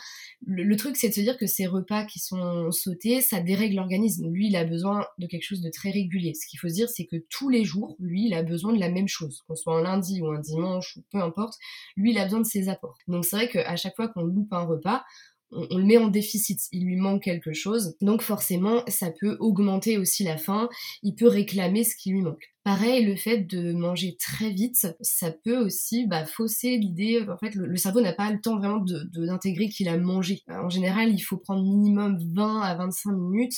Le, 0.46 0.76
truc 0.76 0.96
c'est 0.96 1.08
de 1.08 1.14
se 1.14 1.20
dire 1.20 1.38
que 1.38 1.46
ces 1.46 1.66
repas 1.66 2.04
qui 2.04 2.18
sont 2.18 2.70
sautés, 2.70 3.22
ça 3.22 3.40
dérègle 3.40 3.76
l'organisme. 3.76 4.28
Lui, 4.30 4.48
il 4.48 4.56
a 4.56 4.64
besoin 4.64 5.06
de 5.18 5.26
quelque 5.26 5.44
chose 5.44 5.62
de 5.62 5.70
très 5.70 5.90
régulier. 5.90 6.34
Ce 6.34 6.46
qu'il 6.46 6.58
faut 6.58 6.68
se 6.68 6.74
dire, 6.74 6.88
c'est 6.88 7.06
que 7.06 7.16
tous 7.30 7.48
les 7.48 7.64
jours, 7.64 7.96
lui, 7.98 8.26
il 8.26 8.34
a 8.34 8.42
besoin 8.42 8.72
de 8.72 8.80
la 8.80 8.90
même 8.90 9.08
chose 9.08 9.44
qu'on 9.46 9.56
soit 9.56 9.78
un 9.78 9.82
lundi 9.82 10.20
ou 10.20 10.28
un 10.28 10.40
dimanche 10.40 10.96
ou 10.96 11.02
peu 11.10 11.18
importe, 11.18 11.54
lui 11.96 12.12
il 12.12 12.18
a 12.18 12.24
besoin 12.24 12.40
de 12.40 12.46
ses 12.46 12.68
apports. 12.68 12.98
Donc 13.08 13.24
c'est 13.24 13.36
vrai 13.36 13.48
qu'à 13.48 13.76
chaque 13.76 13.96
fois 13.96 14.08
qu'on 14.08 14.22
loupe 14.22 14.52
un 14.52 14.64
repas, 14.64 15.04
on, 15.52 15.78
le 15.78 15.84
met 15.84 15.96
en 15.96 16.08
déficit, 16.08 16.60
il 16.72 16.84
lui 16.84 16.96
manque 16.96 17.22
quelque 17.22 17.52
chose, 17.52 17.96
donc 18.00 18.22
forcément 18.22 18.82
ça 18.88 19.10
peut 19.20 19.36
augmenter 19.38 19.96
aussi 19.96 20.24
la 20.24 20.36
faim, 20.36 20.68
il 21.02 21.14
peut 21.14 21.28
réclamer 21.28 21.84
ce 21.84 21.96
qui 21.96 22.10
lui 22.10 22.22
manque. 22.22 22.52
Pareil, 22.64 23.04
le 23.04 23.14
fait 23.14 23.38
de 23.38 23.72
manger 23.72 24.16
très 24.18 24.50
vite, 24.50 24.74
ça 25.00 25.30
peut 25.30 25.58
aussi 25.58 26.06
bah, 26.08 26.26
fausser 26.26 26.78
l'idée. 26.78 27.24
En 27.28 27.38
fait, 27.38 27.54
le, 27.54 27.76
cerveau 27.76 28.00
n'a 28.00 28.12
pas 28.12 28.32
le 28.32 28.40
temps 28.40 28.58
vraiment 28.58 28.84
d'intégrer 29.14 29.68
qu'il 29.68 29.88
a 29.88 29.96
mangé. 29.96 30.42
En 30.48 30.68
général, 30.68 31.10
il 31.10 31.20
faut 31.20 31.36
prendre 31.36 31.62
minimum 31.62 32.18
20 32.34 32.62
à 32.62 32.74
25 32.74 33.12
minutes 33.12 33.54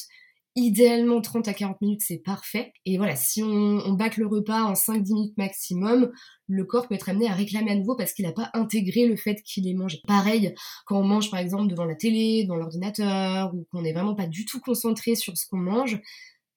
Idéalement 0.60 1.20
30 1.20 1.46
à 1.46 1.54
40 1.54 1.80
minutes 1.80 2.02
c'est 2.04 2.18
parfait. 2.18 2.72
Et 2.84 2.98
voilà, 2.98 3.14
si 3.14 3.44
on, 3.44 3.46
on 3.46 3.92
bâcle 3.92 4.20
le 4.20 4.26
repas 4.26 4.62
en 4.62 4.72
5-10 4.72 5.14
minutes 5.14 5.38
maximum, 5.38 6.10
le 6.48 6.64
corps 6.64 6.88
peut 6.88 6.96
être 6.96 7.08
amené 7.08 7.28
à 7.28 7.34
réclamer 7.34 7.70
à 7.70 7.76
nouveau 7.76 7.94
parce 7.94 8.12
qu'il 8.12 8.24
n'a 8.26 8.32
pas 8.32 8.50
intégré 8.54 9.06
le 9.06 9.16
fait 9.16 9.40
qu'il 9.42 9.68
ait 9.68 9.74
mangé. 9.74 10.00
Pareil, 10.08 10.54
quand 10.84 10.98
on 10.98 11.04
mange 11.04 11.30
par 11.30 11.38
exemple 11.38 11.68
devant 11.68 11.84
la 11.84 11.94
télé, 11.94 12.44
dans 12.44 12.56
l'ordinateur, 12.56 13.54
ou 13.54 13.68
qu'on 13.70 13.82
n'est 13.82 13.92
vraiment 13.92 14.16
pas 14.16 14.26
du 14.26 14.46
tout 14.46 14.58
concentré 14.58 15.14
sur 15.14 15.36
ce 15.36 15.46
qu'on 15.48 15.58
mange, 15.58 16.00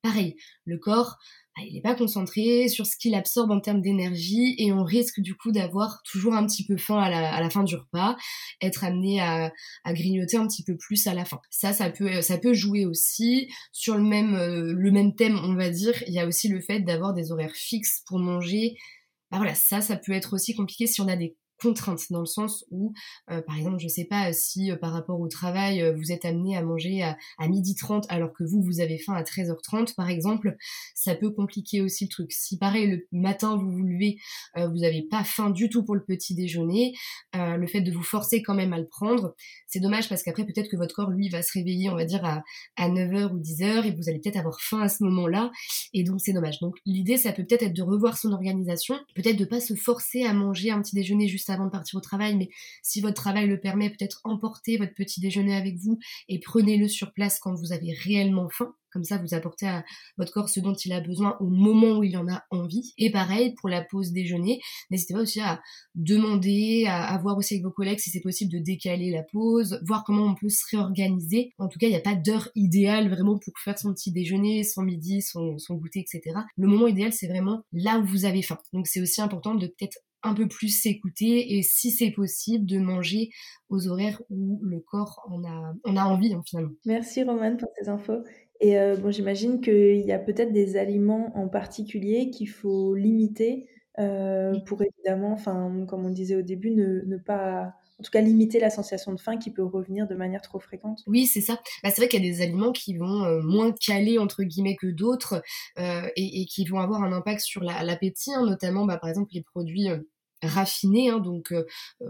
pareil, 0.01 0.35
le 0.65 0.77
corps, 0.77 1.17
bah, 1.55 1.63
il 1.67 1.73
n'est 1.73 1.81
pas 1.81 1.95
concentré 1.95 2.69
sur 2.69 2.85
ce 2.85 2.95
qu'il 2.95 3.13
absorbe 3.13 3.51
en 3.51 3.59
termes 3.59 3.81
d'énergie 3.81 4.55
et 4.57 4.71
on 4.71 4.83
risque 4.83 5.19
du 5.19 5.35
coup 5.35 5.51
d'avoir 5.51 6.01
toujours 6.03 6.33
un 6.33 6.45
petit 6.45 6.65
peu 6.65 6.77
faim 6.77 6.97
à 6.97 7.09
la, 7.09 7.49
fin 7.49 7.63
du 7.63 7.75
repas, 7.75 8.15
être 8.61 8.83
amené 8.83 9.19
à, 9.21 9.51
grignoter 9.87 10.37
un 10.37 10.47
petit 10.47 10.63
peu 10.63 10.77
plus 10.77 11.07
à 11.07 11.13
la 11.13 11.25
fin. 11.25 11.39
Ça, 11.49 11.73
ça 11.73 11.89
peut, 11.89 12.21
ça 12.21 12.37
peut 12.37 12.53
jouer 12.53 12.85
aussi 12.85 13.49
sur 13.71 13.95
le 13.95 14.03
même, 14.03 14.35
euh, 14.35 14.73
le 14.73 14.91
même 14.91 15.13
thème, 15.15 15.39
on 15.43 15.55
va 15.55 15.69
dire. 15.69 16.01
Il 16.07 16.13
y 16.13 16.19
a 16.19 16.27
aussi 16.27 16.47
le 16.47 16.61
fait 16.61 16.79
d'avoir 16.79 17.13
des 17.13 17.31
horaires 17.31 17.55
fixes 17.55 18.03
pour 18.07 18.19
manger. 18.19 18.77
Bah 19.29 19.37
voilà, 19.37 19.55
ça, 19.55 19.81
ça 19.81 19.97
peut 19.97 20.13
être 20.13 20.33
aussi 20.33 20.55
compliqué 20.55 20.87
si 20.87 21.01
on 21.01 21.07
a 21.07 21.15
des 21.15 21.35
contrainte 21.61 22.01
dans 22.09 22.19
le 22.21 22.25
sens 22.25 22.65
où, 22.71 22.93
euh, 23.29 23.41
par 23.41 23.57
exemple, 23.57 23.79
je 23.79 23.87
sais 23.87 24.05
pas 24.05 24.33
si 24.33 24.71
euh, 24.71 24.75
par 24.75 24.91
rapport 24.91 25.19
au 25.19 25.27
travail, 25.27 25.81
euh, 25.81 25.93
vous 25.93 26.11
êtes 26.11 26.25
amené 26.25 26.57
à 26.57 26.63
manger 26.63 27.03
à, 27.03 27.17
à 27.37 27.47
midi 27.47 27.75
30 27.75 28.05
alors 28.09 28.33
que 28.33 28.43
vous, 28.43 28.61
vous 28.61 28.79
avez 28.79 28.97
faim 28.97 29.13
à 29.13 29.23
13h30, 29.23 29.95
par 29.95 30.09
exemple, 30.09 30.55
ça 30.95 31.15
peut 31.15 31.31
compliquer 31.31 31.81
aussi 31.81 32.05
le 32.05 32.09
truc. 32.09 32.31
Si 32.31 32.57
pareil, 32.57 32.87
le 32.87 33.07
matin, 33.11 33.55
vous 33.57 33.69
vous 33.69 33.83
levez, 33.83 34.17
vous 34.55 34.79
n'avez 34.79 35.03
pas 35.03 35.23
faim 35.23 35.49
du 35.49 35.69
tout 35.69 35.83
pour 35.83 35.95
le 35.95 36.03
petit 36.03 36.35
déjeuner, 36.35 36.93
le 37.33 37.65
fait 37.67 37.81
de 37.81 37.91
vous 37.91 38.03
forcer 38.03 38.41
quand 38.41 38.53
même 38.53 38.73
à 38.73 38.79
le 38.79 38.87
prendre, 38.87 39.35
c'est 39.67 39.79
dommage 39.79 40.09
parce 40.09 40.23
qu'après, 40.23 40.45
peut-être 40.45 40.69
que 40.69 40.77
votre 40.77 40.95
corps, 40.95 41.09
lui, 41.09 41.29
va 41.29 41.41
se 41.41 41.53
réveiller, 41.53 41.89
on 41.89 41.95
va 41.95 42.05
dire, 42.05 42.23
à, 42.25 42.43
à 42.75 42.89
9h 42.89 43.31
ou 43.31 43.39
10h 43.39 43.85
et 43.85 43.91
vous 43.91 44.09
allez 44.09 44.19
peut-être 44.19 44.37
avoir 44.37 44.59
faim 44.61 44.81
à 44.81 44.89
ce 44.89 45.03
moment-là 45.03 45.51
et 45.93 46.03
donc 46.03 46.21
c'est 46.21 46.33
dommage. 46.33 46.59
Donc 46.59 46.77
l'idée, 46.85 47.17
ça 47.17 47.31
peut 47.31 47.43
peut-être 47.43 47.63
être 47.63 47.75
de 47.75 47.83
revoir 47.83 48.17
son 48.17 48.31
organisation, 48.31 48.99
peut-être 49.15 49.37
de 49.37 49.45
pas 49.45 49.59
se 49.59 49.75
forcer 49.75 50.23
à 50.23 50.33
manger 50.33 50.71
un 50.71 50.81
petit 50.81 50.95
déjeuner 50.95 51.27
juste 51.27 51.49
avant 51.51 51.65
de 51.65 51.71
partir 51.71 51.97
au 51.97 52.01
travail, 52.01 52.35
mais 52.35 52.49
si 52.81 53.01
votre 53.01 53.21
travail 53.21 53.47
le 53.47 53.59
permet, 53.59 53.89
peut-être 53.89 54.21
emportez 54.23 54.77
votre 54.77 54.93
petit 54.93 55.19
déjeuner 55.19 55.55
avec 55.55 55.77
vous 55.77 55.99
et 56.27 56.39
prenez-le 56.39 56.87
sur 56.87 57.13
place 57.13 57.39
quand 57.39 57.53
vous 57.53 57.73
avez 57.73 57.93
réellement 57.93 58.49
faim. 58.49 58.73
Comme 58.91 59.03
ça, 59.05 59.17
vous 59.17 59.33
apportez 59.33 59.67
à 59.67 59.85
votre 60.17 60.33
corps 60.33 60.49
ce 60.49 60.59
dont 60.59 60.73
il 60.73 60.91
a 60.91 60.99
besoin 60.99 61.37
au 61.39 61.47
moment 61.47 61.99
où 61.99 62.03
il 62.03 62.17
en 62.17 62.27
a 62.27 62.43
envie. 62.51 62.93
Et 62.97 63.09
pareil, 63.09 63.55
pour 63.55 63.69
la 63.69 63.81
pause 63.81 64.11
déjeuner, 64.11 64.59
n'hésitez 64.89 65.13
pas 65.13 65.21
aussi 65.21 65.39
à 65.39 65.61
demander, 65.95 66.85
à, 66.87 67.17
voir 67.19 67.37
aussi 67.37 67.53
avec 67.53 67.63
vos 67.63 67.71
collègues 67.71 67.99
si 67.99 68.09
c'est 68.09 68.19
possible 68.19 68.51
de 68.51 68.59
décaler 68.59 69.09
la 69.09 69.23
pause, 69.23 69.79
voir 69.85 70.03
comment 70.03 70.25
on 70.25 70.35
peut 70.35 70.49
se 70.49 70.65
réorganiser. 70.71 71.53
En 71.57 71.69
tout 71.69 71.79
cas, 71.79 71.87
il 71.87 71.91
n'y 71.91 71.95
a 71.95 72.01
pas 72.01 72.15
d'heure 72.15 72.49
idéale 72.55 73.09
vraiment 73.09 73.39
pour 73.39 73.53
faire 73.59 73.79
son 73.79 73.93
petit 73.93 74.11
déjeuner, 74.11 74.63
son 74.63 74.81
midi, 74.81 75.21
son, 75.21 75.57
son 75.57 75.75
goûter, 75.75 76.01
etc. 76.01 76.37
Le 76.57 76.67
moment 76.67 76.87
idéal, 76.87 77.13
c'est 77.13 77.27
vraiment 77.27 77.63
là 77.71 77.97
où 77.97 78.05
vous 78.05 78.25
avez 78.25 78.41
faim. 78.41 78.57
Donc 78.73 78.87
c'est 78.87 79.01
aussi 79.01 79.21
important 79.21 79.55
de 79.55 79.67
peut-être 79.67 79.99
un 80.23 80.33
peu 80.33 80.47
plus 80.47 80.69
s'écouter 80.69 81.57
et 81.57 81.63
si 81.63 81.91
c'est 81.91 82.11
possible 82.11 82.65
de 82.65 82.79
manger 82.79 83.29
aux 83.69 83.87
horaires 83.87 84.21
où 84.29 84.59
le 84.63 84.79
corps 84.79 85.21
en 85.29 85.43
a, 85.43 85.73
on 85.83 85.97
a 85.97 86.03
envie 86.03 86.33
hein, 86.33 86.43
finalement. 86.45 86.73
Merci 86.85 87.23
Romane 87.23 87.57
pour 87.57 87.69
ces 87.79 87.89
infos. 87.89 88.23
Et 88.59 88.77
euh, 88.79 88.95
bon, 88.95 89.11
j'imagine 89.11 89.59
qu'il 89.59 90.01
y 90.01 90.11
a 90.11 90.19
peut-être 90.19 90.53
des 90.53 90.77
aliments 90.77 91.35
en 91.35 91.47
particulier 91.47 92.29
qu'il 92.29 92.49
faut 92.49 92.93
limiter 92.93 93.67
euh, 93.99 94.57
pour 94.65 94.81
évidemment, 94.81 95.33
enfin, 95.33 95.85
comme 95.87 96.05
on 96.05 96.09
disait 96.09 96.35
au 96.35 96.41
début, 96.41 96.71
ne, 96.71 97.01
ne, 97.05 97.17
pas, 97.17 97.73
en 98.01 98.03
tout 98.03 98.11
cas, 98.11 98.21
limiter 98.21 98.59
la 98.59 98.71
sensation 98.71 99.13
de 99.13 99.19
faim 99.19 99.37
qui 99.37 99.51
peut 99.51 99.63
revenir 99.63 100.07
de 100.07 100.15
manière 100.15 100.41
trop 100.41 100.59
fréquente. 100.59 101.03
Oui, 101.05 101.27
c'est 101.27 101.41
ça. 101.41 101.61
Bah, 101.83 101.91
c'est 101.91 102.01
vrai 102.01 102.07
qu'il 102.07 102.25
y 102.25 102.27
a 102.27 102.31
des 102.33 102.41
aliments 102.41 102.71
qui 102.71 102.97
vont 102.97 103.25
euh, 103.25 103.41
moins 103.43 103.71
caler 103.71 104.17
entre 104.17 104.41
guillemets 104.41 104.75
que 104.75 104.87
d'autres 104.87 105.43
et, 105.77 106.41
et, 106.41 106.45
qui 106.45 106.65
vont 106.65 106.79
avoir 106.79 107.03
un 107.03 107.13
impact 107.13 107.41
sur 107.41 107.61
l'appétit, 107.63 108.33
hein, 108.33 108.43
notamment, 108.43 108.85
bah, 108.85 108.97
par 108.97 109.09
exemple, 109.09 109.29
les 109.33 109.43
produits 109.43 109.87
raffinés, 110.41 111.09
hein, 111.09 111.19
donc 111.19 111.53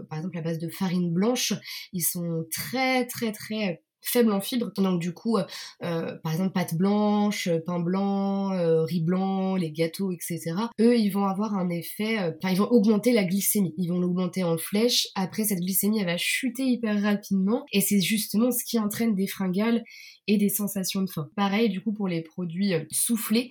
par 0.08 0.18
exemple 0.18 0.38
à 0.38 0.40
base 0.40 0.58
de 0.58 0.70
farine 0.70 1.12
blanche, 1.12 1.52
ils 1.92 2.02
sont 2.02 2.46
très 2.50 3.06
très 3.06 3.30
très 3.30 3.82
faibles 4.02 4.32
en 4.32 4.40
fibres. 4.40 4.72
Donc 4.76 5.00
du 5.00 5.14
coup, 5.14 5.38
par 5.80 6.32
exemple 6.32 6.52
pâte 6.52 6.74
blanche, 6.74 7.48
pain 7.66 7.80
blanc, 7.80 8.50
riz 8.84 9.00
blanc, 9.00 9.56
les 9.56 9.70
gâteaux, 9.70 10.12
etc. 10.12 10.52
Eux, 10.80 10.98
ils 10.98 11.10
vont 11.10 11.24
avoir 11.24 11.54
un 11.54 11.68
effet, 11.70 12.18
enfin 12.18 12.50
ils 12.52 12.58
vont 12.58 12.70
augmenter 12.70 13.12
la 13.12 13.24
glycémie. 13.24 13.74
Ils 13.78 13.88
vont 13.88 13.98
l'augmenter 13.98 14.44
en 14.44 14.58
flèche. 14.58 15.08
Après, 15.14 15.44
cette 15.44 15.60
glycémie, 15.60 16.00
elle 16.00 16.06
va 16.06 16.16
chuter 16.16 16.64
hyper 16.64 17.00
rapidement. 17.00 17.64
Et 17.72 17.80
c'est 17.80 18.00
justement 18.00 18.50
ce 18.50 18.64
qui 18.64 18.78
entraîne 18.78 19.14
des 19.14 19.26
fringales 19.26 19.84
et 20.26 20.36
des 20.36 20.48
sensations 20.48 21.02
de 21.02 21.10
faim. 21.10 21.28
Pareil, 21.36 21.68
du 21.68 21.80
coup, 21.80 21.92
pour 21.92 22.08
les 22.08 22.22
produits 22.22 22.74
soufflés. 22.90 23.50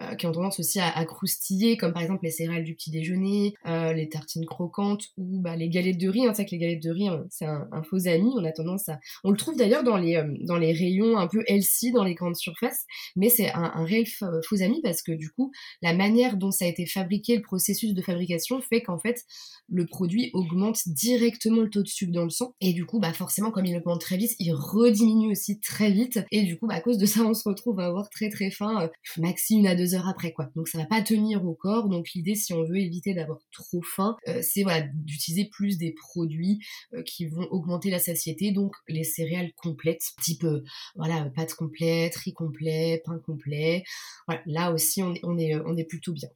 Euh, 0.00 0.14
qui 0.14 0.28
ont 0.28 0.32
tendance 0.32 0.60
aussi 0.60 0.78
à, 0.78 1.04
croustiller, 1.04 1.76
comme 1.76 1.92
par 1.92 2.02
exemple 2.02 2.22
les 2.22 2.30
céréales 2.30 2.62
du 2.62 2.76
petit 2.76 2.92
déjeuner, 2.92 3.54
euh, 3.66 3.92
les 3.92 4.08
tartines 4.08 4.46
croquantes 4.46 5.06
ou 5.16 5.40
bah, 5.40 5.56
les 5.56 5.68
galettes 5.68 5.98
de 5.98 6.08
riz. 6.08 6.24
Hein, 6.24 6.34
c'est 6.34 6.44
que 6.44 6.52
les 6.52 6.58
galettes 6.58 6.82
de 6.84 6.90
riz, 6.90 7.08
c'est 7.30 7.46
un, 7.46 7.82
faux 7.82 8.06
ami. 8.06 8.30
On 8.36 8.44
a 8.44 8.52
tendance 8.52 8.88
à, 8.88 9.00
on 9.24 9.32
le 9.32 9.36
trouve 9.36 9.56
d'ailleurs 9.56 9.82
dans 9.82 9.96
les 9.96 10.14
euh, 10.14 10.32
dans 10.42 10.56
les 10.56 10.72
rayons 10.72 11.18
un 11.18 11.26
peu 11.26 11.42
healthy 11.48 11.90
dans 11.90 12.04
les 12.04 12.14
grandes 12.14 12.36
surfaces, 12.36 12.84
mais 13.16 13.28
c'est 13.28 13.50
un, 13.50 13.72
un 13.74 13.84
réel 13.84 14.06
faux 14.06 14.62
ami 14.62 14.80
parce 14.82 15.02
que 15.02 15.10
du 15.10 15.30
coup, 15.30 15.50
la 15.82 15.94
manière 15.94 16.36
dont 16.36 16.52
ça 16.52 16.64
a 16.64 16.68
été 16.68 16.86
fabriqué, 16.86 17.34
le 17.34 17.42
processus 17.42 17.92
de 17.92 18.02
fabrication 18.02 18.60
fait 18.60 18.82
qu'en 18.82 18.98
fait 18.98 19.24
le 19.68 19.84
produit 19.84 20.30
augmente 20.32 20.78
directement 20.86 21.62
le 21.62 21.70
taux 21.70 21.82
de 21.82 21.88
sucre 21.88 22.12
dans 22.12 22.24
le 22.24 22.30
sang 22.30 22.54
et 22.60 22.72
du 22.72 22.86
coup, 22.86 23.00
bah 23.00 23.12
forcément, 23.12 23.50
comme 23.50 23.66
il 23.66 23.76
augmente 23.76 24.00
très 24.00 24.16
vite, 24.16 24.36
il 24.38 24.52
rediminue 24.52 25.32
aussi 25.32 25.58
très 25.58 25.90
vite 25.90 26.07
et 26.30 26.42
du 26.42 26.58
coup, 26.58 26.66
bah, 26.66 26.74
à 26.74 26.80
cause 26.80 26.98
de 26.98 27.06
ça, 27.06 27.22
on 27.22 27.34
se 27.34 27.48
retrouve 27.48 27.80
à 27.80 27.86
avoir 27.86 28.08
très 28.10 28.28
très 28.28 28.50
faim, 28.50 28.90
maxi 29.18 29.56
une 29.56 29.66
à 29.66 29.74
deux 29.74 29.94
heures 29.94 30.08
après 30.08 30.32
quoi. 30.32 30.48
Donc 30.56 30.68
ça 30.68 30.78
va 30.78 30.86
pas 30.86 31.02
tenir 31.02 31.44
au 31.44 31.54
corps. 31.54 31.88
Donc 31.88 32.08
l'idée 32.14 32.34
si 32.34 32.52
on 32.52 32.64
veut 32.64 32.78
éviter 32.78 33.14
d'avoir 33.14 33.38
trop 33.52 33.82
faim, 33.82 34.16
euh, 34.28 34.40
c'est 34.42 34.64
d'utiliser 34.94 35.48
plus 35.50 35.78
des 35.78 35.92
produits 35.92 36.58
euh, 36.94 37.02
qui 37.02 37.26
vont 37.26 37.46
augmenter 37.50 37.90
la 37.90 37.98
satiété. 37.98 38.52
Donc 38.52 38.74
les 38.88 39.04
céréales 39.04 39.52
complètes, 39.56 40.02
type 40.22 40.44
euh, 40.44 40.62
voilà 40.96 41.30
pâtes 41.34 41.54
complètes, 41.54 42.16
riz 42.16 42.32
complet, 42.32 43.02
pain 43.04 43.18
complet. 43.24 43.82
Voilà, 44.26 44.42
là 44.46 44.72
aussi 44.72 45.02
on 45.02 45.14
est 45.14 45.20
on 45.24 45.38
est 45.38 45.54
on 45.54 45.76
est 45.76 45.84
plutôt 45.84 46.12
bien. 46.12 46.28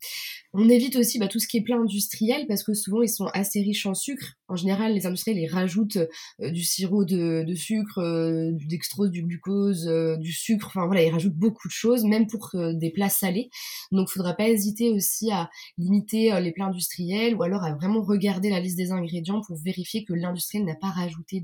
On 0.52 0.68
évite 0.68 0.96
aussi 0.96 1.18
bah, 1.18 1.28
tout 1.28 1.38
ce 1.38 1.48
qui 1.48 1.58
est 1.58 1.62
plat 1.62 1.76
industriel 1.76 2.46
parce 2.46 2.62
que 2.62 2.74
souvent 2.74 3.02
ils 3.02 3.08
sont 3.08 3.26
assez 3.26 3.60
riches 3.60 3.86
en 3.86 3.94
sucre. 3.94 4.34
En 4.52 4.56
général, 4.56 4.92
les 4.92 5.06
industriels 5.06 5.50
rajoutent 5.50 5.98
du 6.38 6.62
sirop 6.62 7.04
de, 7.04 7.54
sucre, 7.54 8.52
du 8.52 8.66
dextrose, 8.66 9.10
du 9.10 9.22
glucose, 9.22 9.86
du 10.18 10.32
sucre. 10.32 10.66
Enfin 10.66 10.86
voilà, 10.86 11.02
ils 11.02 11.10
rajoutent 11.10 11.36
beaucoup 11.36 11.68
de 11.68 11.72
choses, 11.72 12.04
même 12.04 12.26
pour 12.26 12.50
des 12.54 12.90
plats 12.90 13.08
salés. 13.08 13.48
Donc, 13.92 14.08
il 14.10 14.12
faudra 14.12 14.34
pas 14.34 14.48
hésiter 14.48 14.90
aussi 14.90 15.30
à 15.30 15.50
limiter 15.78 16.32
euh, 16.32 16.40
les 16.40 16.52
plats 16.52 16.66
industriels 16.66 17.34
ou 17.34 17.42
alors 17.42 17.64
à 17.64 17.74
vraiment 17.74 18.02
regarder 18.02 18.50
la 18.50 18.60
liste 18.60 18.76
des 18.76 18.92
ingrédients 18.92 19.40
pour 19.46 19.56
vérifier 19.58 20.04
que 20.04 20.12
l'industriel 20.12 20.64
n'a 20.64 20.74
pas 20.74 20.90
rajouté 20.90 21.42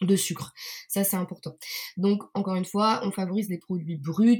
de 0.00 0.16
sucre. 0.16 0.52
Ça, 0.88 1.04
c'est 1.04 1.16
important. 1.16 1.56
Donc, 1.96 2.22
encore 2.34 2.54
une 2.54 2.64
fois, 2.64 3.00
on 3.04 3.10
favorise 3.10 3.48
les 3.48 3.58
produits 3.58 3.98
bruts, 3.98 4.38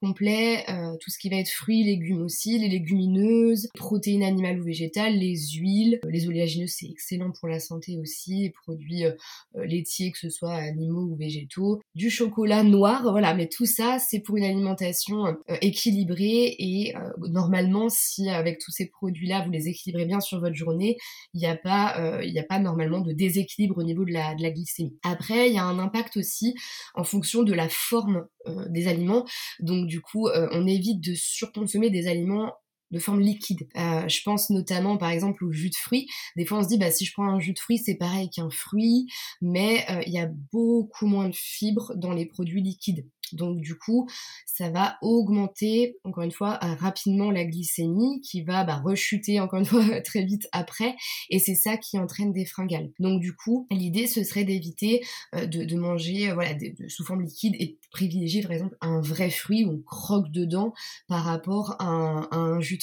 complet, 0.00 0.64
euh, 0.68 0.96
tout 1.00 1.10
ce 1.10 1.18
qui 1.18 1.28
va 1.28 1.36
être 1.36 1.50
fruits, 1.50 1.84
légumes 1.84 2.22
aussi, 2.22 2.58
les 2.58 2.68
légumineuses, 2.68 3.68
protéines 3.74 4.22
animales 4.22 4.60
ou 4.60 4.64
végétales, 4.64 5.16
les 5.16 5.36
huiles, 5.54 5.98
euh, 6.04 6.10
les 6.10 6.28
oléagineux 6.28 6.66
c'est 6.66 6.86
excellent 6.86 7.32
pour 7.32 7.48
la 7.48 7.60
santé 7.60 7.98
aussi, 7.98 8.42
les 8.42 8.50
produits 8.50 9.04
euh, 9.04 9.12
laitiers 9.54 10.12
que 10.12 10.18
ce 10.18 10.30
soit 10.30 10.54
animaux 10.54 11.08
ou 11.12 11.16
végétaux, 11.16 11.80
du 11.94 12.10
chocolat 12.10 12.62
noir, 12.62 13.02
voilà, 13.10 13.34
mais 13.34 13.48
tout 13.48 13.66
ça 13.66 13.98
c'est 13.98 14.20
pour 14.20 14.36
une 14.36 14.44
alimentation 14.44 15.36
équilibrée 15.60 16.54
et 16.58 16.94
normalement 17.28 17.88
si 17.88 18.28
avec 18.28 18.58
tous 18.58 18.70
ces 18.70 18.86
produits-là 18.86 19.42
vous 19.44 19.50
les 19.50 19.68
équilibrez 19.68 20.06
bien 20.06 20.20
sur 20.20 20.40
votre 20.40 20.54
journée, 20.54 20.96
il 21.34 21.40
n'y 21.40 21.46
a 21.46 21.56
pas 21.56 21.94
a 21.96 22.42
pas 22.48 22.58
normalement 22.58 23.00
de 23.00 23.12
déséquilibre 23.12 23.78
au 23.78 23.82
niveau 23.82 24.04
de 24.04 24.12
la, 24.12 24.34
de 24.34 24.42
la 24.42 24.50
glycémie. 24.50 24.96
Après 25.02 25.48
il 25.48 25.54
y 25.54 25.58
a 25.58 25.64
un 25.64 25.78
impact 25.78 26.16
aussi 26.16 26.54
en 26.94 27.04
fonction 27.04 27.42
de 27.42 27.52
la 27.52 27.68
forme 27.68 28.26
des 28.70 28.88
aliments, 28.88 29.26
donc 29.60 29.87
du 29.88 30.00
coup, 30.00 30.28
euh, 30.28 30.48
on 30.52 30.66
évite 30.66 31.02
de 31.02 31.14
surconsommer 31.14 31.90
des 31.90 32.06
aliments 32.08 32.54
de 32.90 32.98
forme 32.98 33.20
liquide. 33.20 33.68
Euh, 33.76 34.08
je 34.08 34.22
pense 34.22 34.50
notamment 34.50 34.96
par 34.96 35.10
exemple 35.10 35.44
au 35.44 35.52
jus 35.52 35.70
de 35.70 35.76
fruits. 35.76 36.08
Des 36.36 36.44
fois 36.44 36.58
on 36.58 36.62
se 36.62 36.68
dit 36.68 36.78
bah 36.78 36.90
si 36.90 37.04
je 37.04 37.12
prends 37.12 37.28
un 37.28 37.40
jus 37.40 37.52
de 37.52 37.58
fruits 37.58 37.78
c'est 37.78 37.96
pareil 37.96 38.30
qu'un 38.30 38.50
fruit, 38.50 39.06
mais 39.40 39.84
euh, 39.90 40.02
il 40.06 40.12
y 40.12 40.18
a 40.18 40.28
beaucoup 40.52 41.06
moins 41.06 41.28
de 41.28 41.36
fibres 41.36 41.92
dans 41.96 42.12
les 42.12 42.26
produits 42.26 42.62
liquides. 42.62 43.06
Donc 43.32 43.60
du 43.60 43.76
coup, 43.76 44.08
ça 44.46 44.70
va 44.70 44.96
augmenter 45.02 45.96
encore 46.04 46.24
une 46.24 46.32
fois 46.32 46.58
euh, 46.62 46.74
rapidement 46.74 47.30
la 47.30 47.44
glycémie 47.44 48.20
qui 48.22 48.42
va 48.42 48.64
bah, 48.64 48.80
rechuter 48.84 49.40
encore 49.40 49.58
une 49.58 49.64
fois 49.64 50.00
très 50.02 50.24
vite 50.24 50.48
après 50.52 50.96
et 51.30 51.38
c'est 51.38 51.54
ça 51.54 51.76
qui 51.76 51.98
entraîne 51.98 52.32
des 52.32 52.44
fringales. 52.44 52.90
Donc 52.98 53.20
du 53.20 53.34
coup, 53.34 53.66
l'idée 53.70 54.06
ce 54.06 54.24
serait 54.24 54.44
d'éviter 54.44 55.04
euh, 55.34 55.46
de, 55.46 55.76
manger 55.76 56.30
euh, 56.30 56.34
voilà 56.34 56.54
sous 56.88 57.04
forme 57.04 57.22
liquide 57.22 57.54
et 57.58 57.78
privilégier 57.92 58.42
par 58.42 58.52
exemple 58.52 58.76
un 58.80 59.00
vrai 59.00 59.30
fruit 59.30 59.64
où 59.64 59.70
on 59.70 59.82
croque 59.82 60.30
dedans 60.30 60.72
par 61.06 61.24
rapport 61.24 61.76
à 61.78 61.86
un, 62.32 62.60
jus 62.60 62.77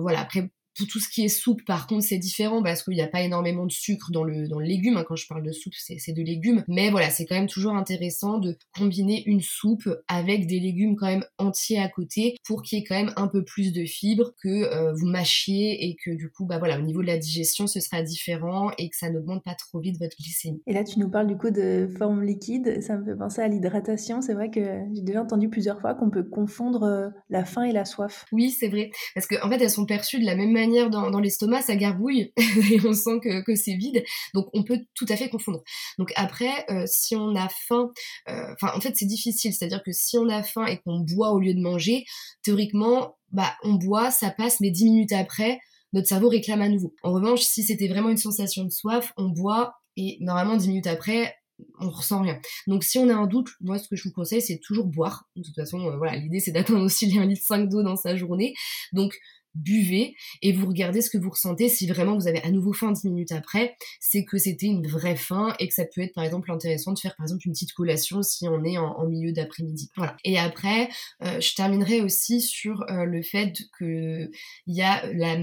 voilà, 0.00 0.20
après 0.20 0.50
pour 0.78 0.86
tout 0.86 1.00
ce 1.00 1.08
qui 1.08 1.24
est 1.24 1.28
soupe, 1.28 1.64
par 1.64 1.86
contre, 1.86 2.04
c'est 2.04 2.18
différent 2.18 2.62
parce 2.62 2.82
qu'il 2.82 2.94
n'y 2.94 3.02
a 3.02 3.08
pas 3.08 3.22
énormément 3.22 3.66
de 3.66 3.72
sucre 3.72 4.12
dans 4.12 4.22
le, 4.22 4.46
dans 4.46 4.60
le 4.60 4.66
légume. 4.66 4.96
Hein. 4.96 5.04
Quand 5.06 5.16
je 5.16 5.26
parle 5.26 5.42
de 5.42 5.50
soupe, 5.50 5.74
c'est 5.76 6.12
de 6.12 6.22
légumes. 6.22 6.64
Mais 6.68 6.90
voilà, 6.90 7.10
c'est 7.10 7.26
quand 7.26 7.34
même 7.34 7.48
toujours 7.48 7.74
intéressant 7.74 8.38
de 8.38 8.56
combiner 8.76 9.24
une 9.26 9.40
soupe 9.40 9.88
avec 10.06 10.46
des 10.46 10.60
légumes 10.60 10.94
quand 10.96 11.06
même 11.06 11.24
entiers 11.38 11.80
à 11.80 11.88
côté 11.88 12.36
pour 12.44 12.62
qu'il 12.62 12.78
y 12.78 12.82
ait 12.82 12.84
quand 12.84 12.94
même 12.94 13.12
un 13.16 13.26
peu 13.26 13.44
plus 13.44 13.72
de 13.72 13.84
fibres 13.84 14.32
que 14.40 14.48
euh, 14.48 14.92
vous 14.94 15.06
mâchiez 15.06 15.88
et 15.88 15.96
que 15.96 16.10
du 16.12 16.30
coup, 16.30 16.46
bah 16.46 16.58
voilà, 16.58 16.78
au 16.78 16.82
niveau 16.82 17.02
de 17.02 17.08
la 17.08 17.18
digestion, 17.18 17.66
ce 17.66 17.80
sera 17.80 18.02
différent 18.02 18.70
et 18.78 18.88
que 18.88 18.96
ça 18.96 19.10
n'augmente 19.10 19.42
pas 19.42 19.54
trop 19.54 19.80
vite 19.80 19.98
votre 20.00 20.16
glycémie. 20.16 20.62
Et 20.66 20.72
là, 20.72 20.84
tu 20.84 21.00
nous 21.00 21.10
parles 21.10 21.26
du 21.26 21.36
coup 21.36 21.50
de 21.50 21.88
forme 21.98 22.22
liquide. 22.22 22.80
Ça 22.82 22.96
me 22.96 23.04
fait 23.04 23.16
penser 23.16 23.40
à 23.40 23.48
l'hydratation. 23.48 24.20
C'est 24.20 24.34
vrai 24.34 24.50
que 24.50 24.60
j'ai 24.94 25.02
déjà 25.02 25.22
entendu 25.22 25.48
plusieurs 25.48 25.80
fois 25.80 25.94
qu'on 25.94 26.10
peut 26.10 26.22
confondre 26.22 26.84
euh, 26.84 27.08
la 27.30 27.44
faim 27.44 27.64
et 27.64 27.72
la 27.72 27.84
soif. 27.84 28.26
Oui, 28.30 28.50
c'est 28.50 28.68
vrai. 28.68 28.90
Parce 29.14 29.26
qu'en 29.26 29.44
en 29.44 29.50
fait, 29.50 29.60
elles 29.60 29.70
sont 29.70 29.86
perçues 29.86 30.20
de 30.20 30.26
la 30.26 30.36
même 30.36 30.52
manière 30.52 30.67
dans, 30.90 31.20
l'estomac, 31.20 31.62
ça 31.62 31.76
garbouille 31.76 32.32
et 32.70 32.80
on 32.84 32.92
sent 32.92 33.20
que, 33.22 33.42
que 33.42 33.54
c'est 33.54 33.74
vide. 33.74 34.04
Donc, 34.34 34.48
on 34.52 34.62
peut 34.62 34.80
tout 34.94 35.06
à 35.08 35.16
fait 35.16 35.28
confondre. 35.28 35.62
Donc 35.98 36.12
après, 36.16 36.64
euh, 36.70 36.84
si 36.86 37.16
on 37.16 37.34
a 37.34 37.48
faim, 37.48 37.92
enfin, 38.26 38.72
en 38.74 38.80
fait, 38.80 38.94
c'est 38.96 39.06
difficile. 39.06 39.52
C'est-à-dire 39.52 39.82
que 39.84 39.92
si 39.92 40.18
on 40.18 40.28
a 40.28 40.42
faim 40.42 40.66
et 40.66 40.78
qu'on 40.78 41.00
boit 41.00 41.32
au 41.32 41.40
lieu 41.40 41.54
de 41.54 41.60
manger, 41.60 42.04
théoriquement, 42.42 43.16
bah, 43.32 43.54
on 43.62 43.74
boit, 43.74 44.10
ça 44.10 44.30
passe, 44.30 44.60
mais 44.60 44.70
dix 44.70 44.84
minutes 44.84 45.12
après, 45.12 45.58
notre 45.92 46.08
cerveau 46.08 46.28
réclame 46.28 46.62
à 46.62 46.68
nouveau. 46.68 46.94
En 47.02 47.12
revanche, 47.12 47.42
si 47.42 47.62
c'était 47.62 47.88
vraiment 47.88 48.10
une 48.10 48.16
sensation 48.16 48.64
de 48.64 48.70
soif, 48.70 49.12
on 49.16 49.28
boit 49.28 49.74
et 49.96 50.18
normalement 50.20 50.56
dix 50.56 50.68
minutes 50.68 50.86
après, 50.86 51.34
on 51.80 51.90
ressent 51.90 52.22
rien. 52.22 52.38
Donc 52.66 52.84
si 52.84 52.98
on 52.98 53.08
a 53.08 53.14
un 53.14 53.26
doute, 53.26 53.48
moi 53.60 53.78
ce 53.78 53.88
que 53.88 53.96
je 53.96 54.04
vous 54.04 54.12
conseille 54.12 54.40
c'est 54.40 54.60
toujours 54.62 54.86
boire. 54.86 55.24
De 55.34 55.42
toute 55.42 55.54
façon, 55.54 55.80
euh, 55.88 55.96
voilà, 55.96 56.16
l'idée 56.16 56.40
c'est 56.40 56.52
d'atteindre 56.52 56.84
aussi 56.84 57.06
les 57.06 57.18
1 57.18 57.26
litre 57.26 57.42
5 57.44 57.68
d'eau 57.68 57.82
dans 57.82 57.96
sa 57.96 58.16
journée. 58.16 58.54
Donc 58.92 59.12
buvez 59.58 60.14
et 60.42 60.52
vous 60.52 60.66
regardez 60.66 61.02
ce 61.02 61.10
que 61.10 61.18
vous 61.18 61.30
ressentez. 61.30 61.68
Si 61.68 61.86
vraiment 61.86 62.16
vous 62.16 62.28
avez 62.28 62.42
à 62.42 62.50
nouveau 62.50 62.72
faim 62.72 62.92
10 62.92 63.08
minutes 63.08 63.32
après, 63.32 63.76
c'est 64.00 64.24
que 64.24 64.38
c'était 64.38 64.66
une 64.66 64.86
vraie 64.86 65.16
faim 65.16 65.54
et 65.58 65.68
que 65.68 65.74
ça 65.74 65.84
peut 65.84 66.00
être 66.00 66.14
par 66.14 66.24
exemple 66.24 66.50
intéressant 66.50 66.92
de 66.92 66.98
faire 66.98 67.16
par 67.16 67.24
exemple 67.24 67.46
une 67.46 67.52
petite 67.52 67.72
collation 67.72 68.22
si 68.22 68.48
on 68.48 68.64
est 68.64 68.78
en, 68.78 69.06
milieu 69.08 69.32
d'après-midi. 69.32 69.90
Voilà. 69.96 70.16
Et 70.24 70.38
après, 70.38 70.88
euh, 71.22 71.40
je 71.40 71.54
terminerai 71.54 72.00
aussi 72.02 72.40
sur 72.40 72.82
euh, 72.90 73.04
le 73.04 73.22
fait 73.22 73.54
que 73.78 74.30
il 74.66 74.76
y 74.76 74.82
a 74.82 75.02
la, 75.12 75.36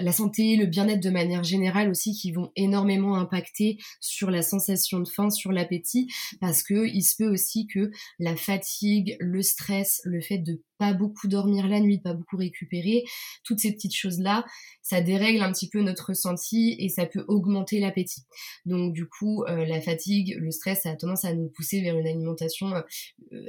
la 0.00 0.12
santé, 0.12 0.56
le 0.56 0.66
bien-être 0.66 1.02
de 1.02 1.10
manière 1.10 1.42
générale 1.42 1.90
aussi 1.90 2.12
qui 2.12 2.32
vont 2.32 2.52
énormément 2.56 3.16
impacter 3.16 3.78
sur 4.00 4.30
la 4.30 4.42
sensation 4.42 5.00
de 5.00 5.08
faim, 5.08 5.30
sur 5.30 5.52
l'appétit, 5.52 6.08
parce 6.40 6.62
que 6.62 6.86
il 6.86 7.02
se 7.02 7.16
peut 7.16 7.28
aussi 7.28 7.66
que 7.66 7.90
la 8.18 8.36
fatigue, 8.36 9.16
le 9.20 9.42
stress, 9.42 10.00
le 10.04 10.20
fait 10.20 10.38
de 10.38 10.62
pas 10.78 10.92
beaucoup 10.92 11.28
dormir 11.28 11.68
la 11.68 11.80
nuit, 11.80 11.98
pas 11.98 12.14
beaucoup 12.14 12.36
récupérer, 12.36 13.04
toutes 13.44 13.60
ces 13.60 13.72
petites 13.72 13.94
choses-là, 13.94 14.44
ça 14.82 15.00
dérègle 15.00 15.42
un 15.42 15.52
petit 15.52 15.68
peu 15.68 15.80
notre 15.80 16.08
ressenti 16.10 16.76
et 16.78 16.88
ça 16.88 17.06
peut 17.06 17.24
augmenter 17.28 17.80
l'appétit. 17.80 18.22
Donc 18.66 18.92
du 18.92 19.06
coup, 19.06 19.44
euh, 19.44 19.64
la 19.64 19.80
fatigue, 19.80 20.36
le 20.38 20.50
stress, 20.50 20.82
ça 20.82 20.90
a 20.90 20.96
tendance 20.96 21.24
à 21.24 21.34
nous 21.34 21.48
pousser 21.48 21.80
vers 21.80 21.96
une 21.96 22.06
alimentation 22.06 22.72
euh, 22.74 22.82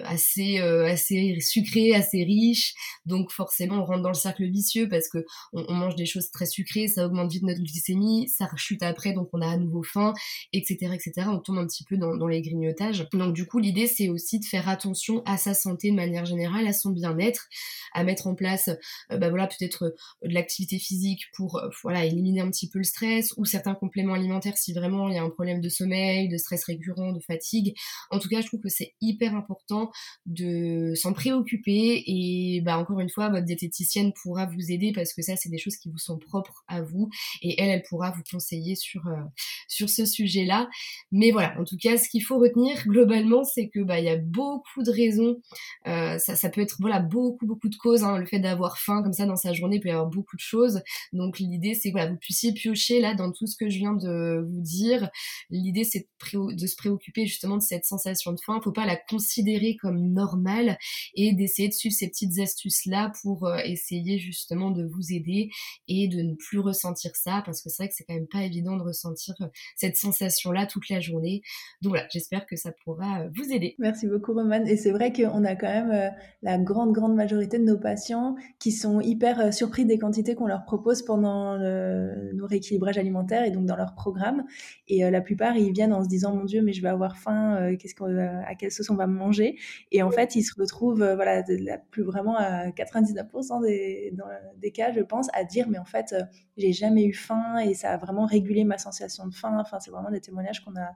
assez 0.04 0.60
euh, 0.60 0.86
assez 0.86 1.38
sucrée, 1.42 1.94
assez 1.94 2.24
riche. 2.24 2.74
Donc 3.06 3.32
forcément, 3.32 3.82
on 3.82 3.86
rentre 3.86 4.02
dans 4.02 4.10
le 4.10 4.16
cercle 4.16 4.46
vicieux 4.46 4.88
parce 4.88 5.10
que 5.10 5.26
on, 5.54 5.74
mange 5.76 5.96
des 5.96 6.06
choses 6.06 6.32
très 6.32 6.46
sucrées, 6.46 6.88
ça 6.88 7.06
augmente 7.06 7.32
vite 7.32 7.44
notre 7.44 7.62
glycémie, 7.62 8.30
ça 8.30 8.46
rechute 8.46 8.82
après, 8.82 9.14
donc 9.14 9.30
on 9.34 9.42
a 9.42 9.48
à 9.48 9.58
nouveau 9.58 9.84
faim, 9.84 10.14
etc., 10.54 10.94
etc. 10.94 11.28
On 11.30 11.40
tombe 11.40 11.58
un 11.58 11.68
petit 11.68 11.84
peu 11.84 11.98
dans, 11.98 12.16
dans 12.16 12.28
les 12.28 12.42
grignotages. 12.42 13.08
Donc 13.12 13.34
du 13.34 13.46
coup, 13.46 13.60
l'idée 13.60 13.88
c'est 13.88 14.10
aussi 14.10 14.40
de 14.40 14.46
faire 14.46 14.70
attention 14.70 15.22
à 15.26 15.38
sa 15.38 15.54
santé 15.54 15.92
de 15.92 15.96
manière 15.96 16.26
générale, 16.26 16.66
à 16.68 16.74
son 16.74 16.92
bien-être, 17.16 17.48
à 17.94 18.04
mettre 18.04 18.28
en 18.28 18.36
place, 18.36 18.70
bah 19.10 19.30
voilà, 19.30 19.48
peut-être 19.48 19.96
de 20.24 20.34
l'activité 20.34 20.80
physique 20.80 21.26
pour 21.34 21.58
euh, 21.58 21.70
voilà 21.84 22.06
éliminer 22.06 22.42
un 22.42 22.50
petit 22.50 22.70
peu 22.70 22.80
le 22.80 22.84
stress 22.84 23.34
ou 23.38 23.46
certains 23.46 23.76
compléments 23.76 24.14
alimentaires 24.14 24.58
si 24.58 24.74
vraiment 24.74 25.10
il 25.10 25.16
y 25.16 25.18
a 25.18 25.24
un 25.24 25.30
problème 25.30 25.62
de 25.62 25.70
sommeil, 25.70 26.28
de 26.30 26.38
stress 26.38 26.64
récurrent, 26.66 27.12
de 27.12 27.20
fatigue. 27.20 27.76
En 28.12 28.20
tout 28.20 28.30
cas, 28.30 28.42
je 28.42 28.48
trouve 28.48 28.62
que 28.62 28.70
c'est 28.70 28.96
hyper 29.02 29.36
important 29.36 29.92
de 30.26 30.94
s'en 30.96 31.14
préoccuper 31.14 32.04
et 32.06 32.62
bah 32.64 32.78
encore 32.78 33.00
une 33.00 33.10
fois, 33.10 33.30
votre 33.30 33.46
diététicienne 33.46 34.14
pourra 34.22 34.46
vous 34.46 34.72
aider 34.72 34.92
parce 34.94 35.14
que 35.14 35.22
ça 35.22 35.36
c'est 35.36 35.50
des 35.50 35.58
choses 35.58 35.78
qui 35.78 35.90
vous 35.90 35.98
sont 35.98 36.18
propres 36.18 36.64
à 36.68 36.82
vous 36.82 37.10
et 37.42 37.62
elle 37.62 37.70
elle 37.70 37.84
pourra 37.84 38.12
vous 38.12 38.24
conseiller 38.30 38.76
sur 38.76 39.08
euh, 39.08 39.22
sur 39.68 39.90
ce 39.90 40.06
sujet-là. 40.06 40.70
Mais 41.12 41.32
voilà, 41.32 41.60
en 41.60 41.64
tout 41.64 41.78
cas, 41.78 41.98
ce 41.98 42.10
qu'il 42.10 42.24
faut 42.24 42.40
retenir 42.40 42.84
globalement, 42.88 43.44
c'est 43.44 43.70
que 43.70 43.82
bah 43.82 44.00
il 44.00 44.06
y 44.06 44.10
a 44.10 44.18
beaucoup 44.18 44.84
de 44.84 44.92
raisons. 44.92 45.42
Euh, 45.88 46.18
ça, 46.18 46.36
ça 46.36 46.50
peut 46.50 46.62
être 46.62 46.78
voilà 46.80 47.00
beaucoup 47.06 47.46
beaucoup 47.46 47.70
de 47.70 47.76
causes. 47.76 48.04
Hein. 48.04 48.18
Le 48.18 48.26
fait 48.26 48.40
d'avoir 48.40 48.78
faim 48.78 49.02
comme 49.04 49.14
ça 49.14 49.26
dans 49.26 49.36
sa 49.36 49.54
journée 49.54 49.80
peut 49.80 49.90
y 49.90 49.92
avoir 49.92 50.08
beaucoup 50.08 50.36
de 50.36 50.42
choses. 50.42 50.82
Donc 51.14 51.40
l'idée 51.40 51.74
c'est 51.74 51.90
que 51.90 51.94
voilà, 51.94 52.12
vous 52.12 52.18
puissiez 52.18 52.54
piocher 52.54 53.00
là 53.00 53.14
dans 53.16 53.32
tout 53.32 53.48
ce 53.48 53.56
que 53.56 53.70
je 53.70 53.78
viens 53.78 53.94
de 53.94 54.46
vous 54.50 54.62
dire. 54.62 55.10
L'idée 55.50 55.84
c'est 55.84 56.08
de, 56.34 56.68
se 56.68 56.76
préoccuper 56.76 57.26
justement 57.26 57.58
de 57.58 57.62
cette 57.62 57.86
sensation 57.86 58.32
de 58.32 58.40
faim. 58.44 58.60
Faut 58.64 58.72
pas 58.72 58.86
la 58.86 58.96
considérer 58.98 59.78
comme 59.78 60.14
normale 60.14 60.78
et 61.14 61.34
d'essayer 61.34 61.68
de 61.68 61.74
suivre 61.74 61.96
ces 61.96 62.08
petites 62.08 62.40
astuces 62.40 62.86
là 62.86 63.12
pour 63.22 63.46
euh, 63.46 63.58
essayer 63.66 64.18
justement 64.20 64.72
de 64.72 64.84
vous 64.86 65.14
aider 65.14 65.50
et 65.88 66.08
de 66.08 66.22
ne 66.22 66.34
plus 66.36 66.60
ressentir 66.60 67.12
ça 67.16 67.44
parce 67.46 67.62
que 67.62 67.70
c'est 67.70 67.84
vrai 67.84 67.90
que 67.90 67.96
c'est 67.96 68.06
quand 68.06 68.16
même 68.16 68.28
pas 68.28 68.44
évident 68.44 68.78
de 68.78 68.84
ressentir 68.84 69.36
euh, 69.42 69.48
cette 69.76 69.98
sensation 69.98 70.52
là 70.52 70.66
toute 70.66 70.90
la 70.90 71.00
journée. 71.00 71.42
Donc 71.82 71.92
voilà, 71.92 72.08
j'espère 72.12 72.46
que 72.46 72.56
ça 72.56 72.72
pourra 72.84 73.22
euh, 73.22 73.30
vous 73.36 73.52
aider. 73.52 73.76
Merci 73.80 74.08
beaucoup 74.08 74.34
Romane. 74.34 74.68
Et 74.68 74.78
c'est 74.78 74.92
vrai 74.92 75.14
qu'on 75.14 75.44
a 75.44 75.56
quand 75.56 75.68
même 75.68 76.12
la 76.42 76.58
grande 76.58 76.94
grande 76.96 77.16
majorité 77.16 77.60
de 77.60 77.64
nos 77.64 77.78
patients 77.78 78.36
qui 78.60 78.72
sont 78.72 79.02
hyper 79.02 79.54
surpris 79.54 79.86
des 79.86 80.00
quantités 80.00 80.36
qu'on 80.36 80.48
leur 80.48 80.64
propose 80.64 81.04
pendant 81.04 81.58
nos 81.58 82.48
rééquilibrages 82.48 82.98
alimentaires 82.98 83.44
et 83.44 83.52
donc 83.52 83.66
dans 83.66 83.76
leur 83.76 83.94
programme. 83.94 84.44
Et 84.88 85.04
euh, 85.04 85.10
la 85.10 85.22
plupart, 85.22 85.56
ils 85.58 85.72
viennent 85.72 85.94
en 85.94 86.04
se 86.04 86.10
disant, 86.10 86.36
mon 86.36 86.46
Dieu, 86.46 86.62
mais 86.62 86.74
je 86.74 86.82
vais 86.82 86.90
avoir 86.90 87.18
faim, 87.18 87.58
euh, 87.58 87.76
qu'est-ce 87.78 87.96
qu'on, 87.96 88.18
à 88.18 88.56
quelle 88.56 88.72
sauce 88.72 88.90
on 88.90 88.96
va 88.96 89.08
manger? 89.08 89.58
Et 89.92 90.04
en 90.04 90.12
fait, 90.12 90.36
ils 90.36 90.44
se 90.44 90.54
retrouvent, 90.60 91.02
euh, 91.02 91.16
voilà, 91.16 91.44
plus 91.92 92.04
vraiment 92.04 92.38
à 92.38 92.70
99% 92.70 93.62
des, 93.64 94.14
des 94.58 94.72
cas, 94.72 94.92
je 94.92 95.02
pense, 95.02 95.28
à 95.34 95.44
dire, 95.44 95.68
mais 95.70 95.78
en 95.78 95.86
fait, 95.86 96.16
j'ai 96.58 96.74
jamais 96.74 97.06
eu 97.06 97.14
faim 97.14 97.58
et 97.58 97.74
ça 97.74 97.92
a 97.92 97.98
vraiment 97.98 98.26
régulé 98.26 98.64
ma 98.64 98.78
sensation 98.78 99.28
de 99.28 99.34
faim. 99.34 99.58
Enfin, 99.60 99.80
c'est 99.80 99.92
vraiment 99.92 100.12
des 100.12 100.22
témoignages 100.22 100.64
qu'on 100.64 100.76
a 100.76 100.92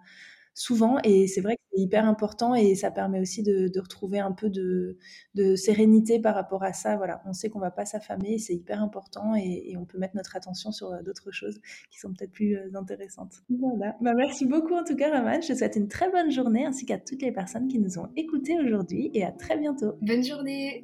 souvent. 0.60 0.98
Et 1.06 1.28
c'est 1.28 1.40
vrai 1.40 1.56
que 1.56 1.62
c'est 1.72 1.82
hyper 1.82 2.06
important 2.06 2.54
et 2.54 2.76
ça 2.76 2.92
permet 2.92 3.22
aussi 3.22 3.44
de, 3.44 3.72
retrouver 3.80 4.20
un 4.20 4.34
peu 4.34 4.50
de, 4.50 4.98
sérénité 5.56 6.20
par 6.20 6.36
rapport 6.36 6.64
à 6.64 6.74
ça. 6.74 6.98
Voilà, 6.98 7.22
on 7.26 7.34
sait 7.34 7.50
qu'on 7.50 7.60
va 7.60 7.72
pas 7.72 7.86
s'affamer, 7.86 8.38
c'est 8.40 8.54
hyper 8.56 8.84
important 8.84 9.36
et, 9.36 9.76
on 9.78 9.86
peut 9.86 9.98
mettre 9.98 10.18
notre 10.18 10.36
attention 10.36 10.72
sur 10.72 10.92
euh, 10.92 11.02
d'autres 11.02 11.32
choses 11.32 11.62
qui 11.90 12.00
sont 12.00 12.10
peut-être 12.10 12.34
plus 12.34 12.58
euh, 12.58 12.70
intéressantes. 12.76 13.36
Voilà. 13.50 13.96
Bah, 14.02 14.14
merci 14.14 14.46
beaucoup 14.46 14.74
en 14.74 14.84
tout 14.84 14.96
cas, 14.96 15.10
Raman. 15.10 15.42
Je 15.42 15.48
te 15.48 15.58
souhaite 15.58 15.78
une 15.78 15.88
très 15.88 16.12
bonne 16.12 16.30
journée 16.30 16.66
ainsi 16.66 16.86
qu'à 16.86 16.98
toutes 16.98 17.22
les 17.22 17.32
personnes 17.32 17.70
qui 17.70 17.80
nous 17.80 17.98
ont 17.98 18.10
écoutés 18.18 18.60
aujourd'hui 18.60 19.10
et 19.14 19.24
à 19.24 19.32
très 19.32 19.58
bientôt. 19.58 19.94
Bonne 20.02 20.24
journée. 20.24 20.84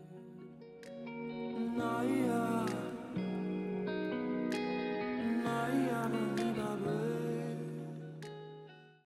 Night 1.81 2.30